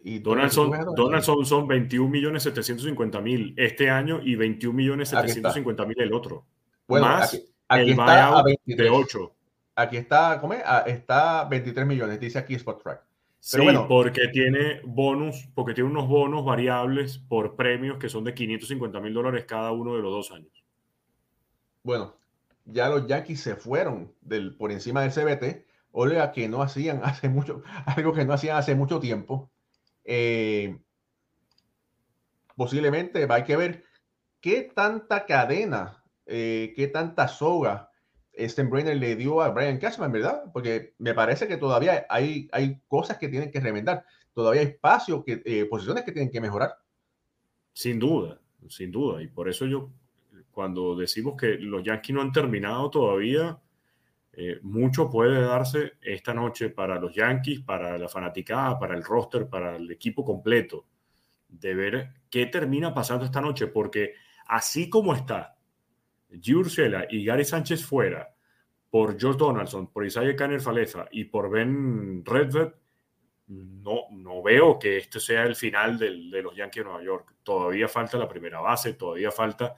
Y 0.04 0.20
Donaldson, 0.20 0.72
Donaldson 0.96 1.46
son 1.46 1.68
21 1.68 2.10
millones 2.10 2.44
750 2.44 3.22
mil 3.22 3.54
este 3.58 3.90
año 3.90 4.20
y 4.22 4.36
21 4.36 4.76
millones 4.76 5.10
750 5.10 5.86
mil 5.86 6.02
el 6.02 6.14
otro. 6.14 6.46
Bueno, 6.86 7.08
más 7.08 7.34
aquí, 7.70 7.92
está 7.92 8.38
a 8.38 8.44
23. 8.44 8.78
de 8.78 8.90
8. 8.90 9.36
Aquí 9.76 9.98
está, 9.98 10.40
¿cómo 10.42 10.54
es? 10.54 10.62
Ah, 10.66 10.84
está 10.86 11.46
23 11.46 11.88
millones, 11.88 12.20
dice 12.20 12.38
aquí 12.38 12.54
Spot 12.56 12.84
Track. 12.84 13.02
Sí, 13.44 13.58
porque 13.90 14.30
tiene 14.30 14.80
bonus, 14.86 15.50
porque 15.54 15.74
tiene 15.74 15.90
unos 15.90 16.08
bonos 16.08 16.46
variables 16.46 17.18
por 17.18 17.58
premios 17.58 17.98
que 17.98 18.08
son 18.08 18.24
de 18.24 18.34
550 18.34 19.02
mil 19.02 19.14
dólares 19.14 19.44
cada 19.46 19.74
uno 19.74 19.96
de 19.96 20.02
los 20.02 20.12
dos 20.12 20.32
años. 20.32 20.64
Bueno, 21.84 22.16
ya 22.64 22.88
los 22.88 23.06
Yankees 23.06 23.42
se 23.42 23.58
fueron 23.58 24.14
del, 24.22 24.56
por 24.56 24.72
encima 24.72 25.02
del 25.02 25.12
CBT, 25.12 25.66
Oiga, 25.92 26.32
que 26.32 26.48
no 26.48 26.62
hacían 26.62 27.02
hace 27.04 27.28
mucho, 27.28 27.64
algo 27.86 28.14
que 28.14 28.24
no 28.24 28.34
hacían 28.34 28.56
hace 28.56 28.76
mucho 28.76 29.02
tiempo. 29.02 29.52
Eh, 30.06 30.80
posiblemente 32.56 33.28
hay 33.30 33.44
que 33.44 33.58
ver 33.58 33.84
qué 34.40 34.72
tanta 34.74 35.26
cadena, 35.26 36.02
eh, 36.26 36.72
qué 36.78 36.88
tanta 36.88 37.28
soga 37.28 37.92
Steinbrenner 38.38 38.98
le 38.98 39.16
dio 39.16 39.42
a 39.42 39.50
Brian 39.50 39.78
Cashman, 39.78 40.12
¿verdad? 40.12 40.44
Porque 40.52 40.94
me 40.98 41.14
parece 41.14 41.48
que 41.48 41.58
todavía 41.58 42.06
hay, 42.10 42.50
hay 42.52 42.80
cosas 42.88 43.18
que 43.18 43.30
tienen 43.30 43.52
que 43.52 43.60
remendar, 43.60 44.06
todavía 44.34 44.62
hay 44.62 44.68
espacio, 44.68 45.24
que, 45.24 45.42
eh, 45.46 45.66
posiciones 45.66 46.04
que 46.04 46.12
tienen 46.12 46.32
que 46.32 46.42
mejorar. 46.42 46.78
Sin 47.74 48.00
duda, 48.00 48.40
sin 48.70 48.92
duda. 48.92 49.22
Y 49.22 49.28
por 49.28 49.50
eso 49.50 49.66
yo, 49.66 49.92
cuando 50.52 50.96
decimos 50.96 51.36
que 51.38 51.58
los 51.60 51.84
Yankees 51.84 52.16
no 52.16 52.22
han 52.22 52.32
terminado 52.32 52.90
todavía, 52.90 53.60
eh, 54.36 54.60
mucho 54.64 55.12
puede 55.12 55.40
darse 55.42 55.94
esta 56.02 56.34
noche 56.34 56.70
para 56.70 57.00
los 57.00 57.14
Yankees, 57.14 57.62
para 57.62 57.98
la 58.00 58.10
fanaticada, 58.10 58.80
para 58.80 58.96
el 58.96 59.04
roster, 59.04 59.48
para 59.48 59.76
el 59.76 59.92
equipo 59.92 60.26
completo, 60.26 60.88
de 61.48 61.76
ver 61.76 62.10
qué 62.32 62.48
termina 62.48 62.94
pasando 62.96 63.26
esta 63.26 63.42
noche, 63.42 63.68
porque 63.68 64.14
así 64.48 64.90
como 64.90 65.14
está 65.14 65.53
Giurgela 66.42 67.06
y 67.10 67.26
Gary 67.26 67.46
Sánchez 67.46 67.86
fuera, 67.86 68.34
por 68.90 69.20
George 69.20 69.40
Donaldson, 69.40 69.92
por 69.92 70.06
Isaiah 70.06 70.36
Canner 70.36 70.62
Faleza 70.62 71.08
y 71.12 71.26
por 71.26 71.50
Ben 71.50 72.24
Redford, 72.24 72.74
no, 73.48 74.04
no 74.12 74.42
veo 74.42 74.80
que 74.80 74.98
este 74.98 75.20
sea 75.20 75.44
el 75.44 75.56
final 75.56 75.98
de 75.98 76.42
los 76.42 76.56
Yankees 76.56 76.84
de 76.84 76.90
Nueva 76.90 77.04
York. 77.04 77.36
Todavía 77.44 77.88
falta 77.88 78.18
la 78.18 78.28
primera 78.28 78.62
base, 78.62 78.94
todavía 78.94 79.32
falta 79.32 79.76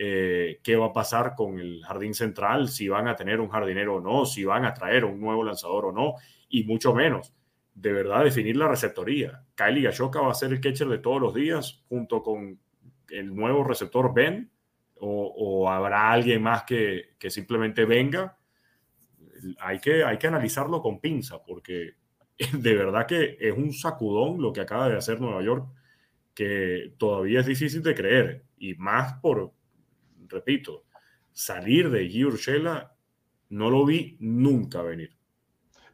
eh, 0.00 0.60
qué 0.62 0.76
va 0.76 0.86
a 0.86 0.92
pasar 0.92 1.34
con 1.34 1.58
el 1.58 1.82
jardín 1.84 2.14
central, 2.14 2.68
si 2.68 2.88
van 2.88 3.08
a 3.08 3.16
tener 3.16 3.40
un 3.40 3.48
jardinero 3.48 3.96
o 3.96 4.00
no, 4.00 4.24
si 4.24 4.44
van 4.44 4.64
a 4.64 4.72
traer 4.72 5.04
un 5.04 5.20
nuevo 5.20 5.42
lanzador 5.42 5.86
o 5.86 5.92
no, 5.92 6.14
y 6.48 6.62
mucho 6.62 6.94
menos, 6.94 7.34
de 7.74 7.92
verdad, 7.92 8.22
definir 8.22 8.56
la 8.56 8.68
receptoría. 8.68 9.44
Kylie 9.56 9.82
Gashoka 9.82 10.20
va 10.20 10.30
a 10.30 10.34
ser 10.34 10.52
el 10.52 10.60
catcher 10.60 10.88
de 10.88 10.98
todos 10.98 11.20
los 11.20 11.34
días 11.34 11.84
junto 11.88 12.22
con 12.22 12.60
el 13.08 13.34
nuevo 13.34 13.64
receptor 13.64 14.14
Ben, 14.14 14.52
o, 15.00 15.70
habrá 15.70 16.10
alguien 16.10 16.42
más 16.42 16.64
que, 16.64 17.16
simplemente 17.28 17.84
venga. 17.84 18.36
Hay 19.60 19.78
que, 19.78 20.04
hay 20.04 20.18
que 20.18 20.26
analizarlo 20.26 20.80
con 20.82 21.00
pinza, 21.00 21.42
porque 21.44 21.94
de 22.52 22.74
verdad 22.74 23.06
que 23.06 23.36
es 23.40 23.56
un 23.56 23.72
sacudón 23.72 24.40
lo 24.40 24.52
que 24.52 24.60
acaba 24.60 24.88
de 24.88 24.96
hacer 24.96 25.20
Nueva 25.20 25.42
York, 25.42 25.68
que 26.34 26.94
todavía 26.98 27.40
es 27.40 27.46
difícil 27.46 27.82
de 27.82 27.94
creer, 27.94 28.44
y 28.58 28.74
más 28.74 29.14
por, 29.14 29.52
repito, 30.28 30.84
salir 31.32 31.90
de 31.90 32.08
Giurchela 32.08 32.94
no 33.50 33.70
lo 33.70 33.84
vi 33.84 34.16
nunca 34.20 34.82
venir. 34.82 35.17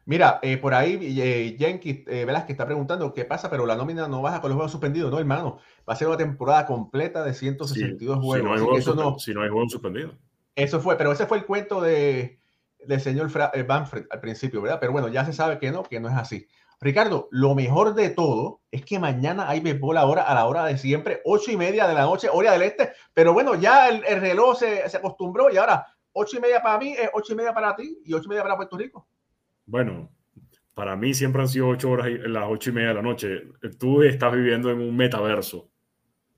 Mira, 0.05 0.39
eh, 0.43 0.57
por 0.57 0.75
ahí 0.75 0.99
eh, 1.01 1.55
Jenkins 1.57 2.01
eh, 2.07 2.43
que 2.45 2.51
está 2.51 2.65
preguntando 2.65 3.11
qué 3.11 3.25
pasa, 3.25 3.49
pero 3.49 3.65
la 3.65 3.75
nómina 3.75 4.07
no 4.07 4.21
baja 4.21 4.39
con 4.39 4.49
los 4.49 4.55
juegos 4.55 4.71
suspendidos, 4.71 5.11
no, 5.11 5.17
hermano. 5.17 5.57
Va 5.89 5.93
a 5.93 5.95
ser 5.95 6.07
una 6.07 6.17
temporada 6.17 6.67
completa 6.67 7.23
de 7.23 7.33
162 7.33 8.19
juegos. 8.19 8.37
Si 8.37 8.43
no, 8.43 8.53
hay 8.53 8.59
juegos 8.59 8.79
eso 8.79 8.95
no, 8.95 9.17
si 9.17 9.33
no 9.33 9.41
hay 9.41 9.49
juegos 9.49 9.71
suspendidos. 9.71 10.15
Eso 10.55 10.79
fue, 10.79 10.95
pero 10.95 11.11
ese 11.11 11.25
fue 11.25 11.39
el 11.39 11.45
cuento 11.45 11.81
de, 11.81 12.39
del 12.87 13.01
señor 13.01 13.29
eh, 13.53 13.63
Banfred 13.63 14.05
al 14.09 14.19
principio, 14.19 14.61
¿verdad? 14.61 14.79
Pero 14.79 14.91
bueno, 14.91 15.07
ya 15.07 15.25
se 15.25 15.33
sabe 15.33 15.59
que 15.59 15.71
no, 15.71 15.83
que 15.83 15.99
no 15.99 16.07
es 16.07 16.15
así. 16.15 16.47
Ricardo, 16.79 17.27
lo 17.31 17.55
mejor 17.55 17.95
de 17.95 18.09
todo 18.09 18.61
es 18.69 18.83
que 18.85 18.99
mañana 18.99 19.49
hay 19.49 19.59
béisbol 19.59 19.97
ahora 19.97 20.23
a 20.23 20.33
la 20.33 20.45
hora 20.45 20.65
de 20.65 20.77
siempre, 20.77 21.21
ocho 21.25 21.51
y 21.51 21.57
media 21.57 21.87
de 21.87 21.93
la 21.93 22.03
noche, 22.03 22.29
hora 22.31 22.51
del 22.51 22.63
este. 22.63 22.91
Pero 23.13 23.33
bueno, 23.33 23.55
ya 23.55 23.89
el, 23.89 24.01
reloj 24.19 24.57
se, 24.57 24.87
se, 24.89 24.97
acostumbró 24.97 25.49
y 25.51 25.57
ahora 25.57 25.87
ocho 26.11 26.37
y 26.37 26.41
media 26.41 26.61
para 26.61 26.77
mí 26.77 26.93
es 26.93 27.09
ocho 27.13 27.33
y 27.33 27.35
media 27.37 27.53
para 27.53 27.75
ti 27.75 27.97
y 28.05 28.13
ocho 28.13 28.25
y 28.25 28.29
media 28.29 28.43
para 28.43 28.57
Puerto 28.57 28.77
Rico. 28.77 29.07
Bueno, 29.65 30.09
para 30.73 30.95
mí 30.95 31.13
siempre 31.13 31.41
han 31.41 31.47
sido 31.47 31.69
ocho 31.69 31.89
horas 31.89 32.07
las 32.27 32.45
ocho 32.49 32.69
y 32.69 32.73
media 32.73 32.89
de 32.89 32.93
la 32.95 33.01
noche. 33.01 33.43
Tú 33.79 34.03
estás 34.03 34.33
viviendo 34.33 34.69
en 34.71 34.79
un 34.79 34.95
metaverso. 34.95 35.69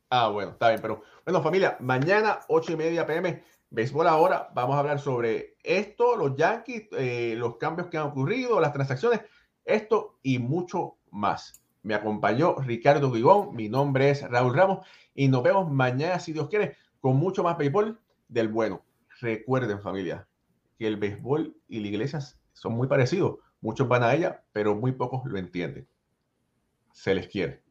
Ah, 0.09 0.29
bueno, 0.29 0.51
está 0.51 0.69
bien. 0.69 0.81
Pero 0.81 1.03
bueno, 1.25 1.41
familia, 1.41 1.77
mañana 1.79 2.39
ocho 2.47 2.71
y 2.71 2.75
media 2.75 3.05
pm, 3.05 3.43
béisbol 3.69 4.07
ahora. 4.07 4.49
Vamos 4.53 4.75
a 4.75 4.79
hablar 4.79 4.99
sobre 4.99 5.57
esto, 5.63 6.15
los 6.15 6.35
Yankees, 6.35 6.87
eh, 6.97 7.35
los 7.37 7.57
cambios 7.57 7.87
que 7.87 7.97
han 7.97 8.07
ocurrido, 8.07 8.59
las 8.59 8.73
transacciones 8.73 9.21
esto 9.67 10.17
y 10.23 10.39
mucho 10.39 10.95
más. 11.11 11.61
Me 11.83 11.93
acompañó 11.93 12.55
Ricardo 12.55 13.11
Guigón, 13.11 13.55
mi 13.55 13.69
nombre 13.69 14.09
es 14.09 14.27
Raúl 14.29 14.55
Ramos 14.55 14.85
y 15.13 15.27
nos 15.27 15.43
vemos 15.43 15.69
mañana, 15.69 16.19
si 16.19 16.33
Dios 16.33 16.49
quiere, 16.49 16.77
con 16.99 17.17
mucho 17.17 17.43
más 17.43 17.57
béisbol 17.57 17.99
del 18.27 18.47
bueno. 18.47 18.83
Recuerden 19.19 19.81
familia, 19.81 20.27
que 20.77 20.87
el 20.87 20.97
béisbol 20.97 21.55
y 21.67 21.79
la 21.79 21.87
iglesia 21.87 22.19
son 22.57 22.73
muy 22.73 22.87
parecidos. 22.87 23.37
Muchos 23.61 23.87
van 23.87 24.03
a 24.03 24.13
ella, 24.15 24.43
pero 24.51 24.75
muy 24.75 24.91
pocos 24.91 25.21
lo 25.25 25.37
entienden. 25.37 25.87
Se 26.91 27.13
les 27.13 27.27
quiere. 27.27 27.63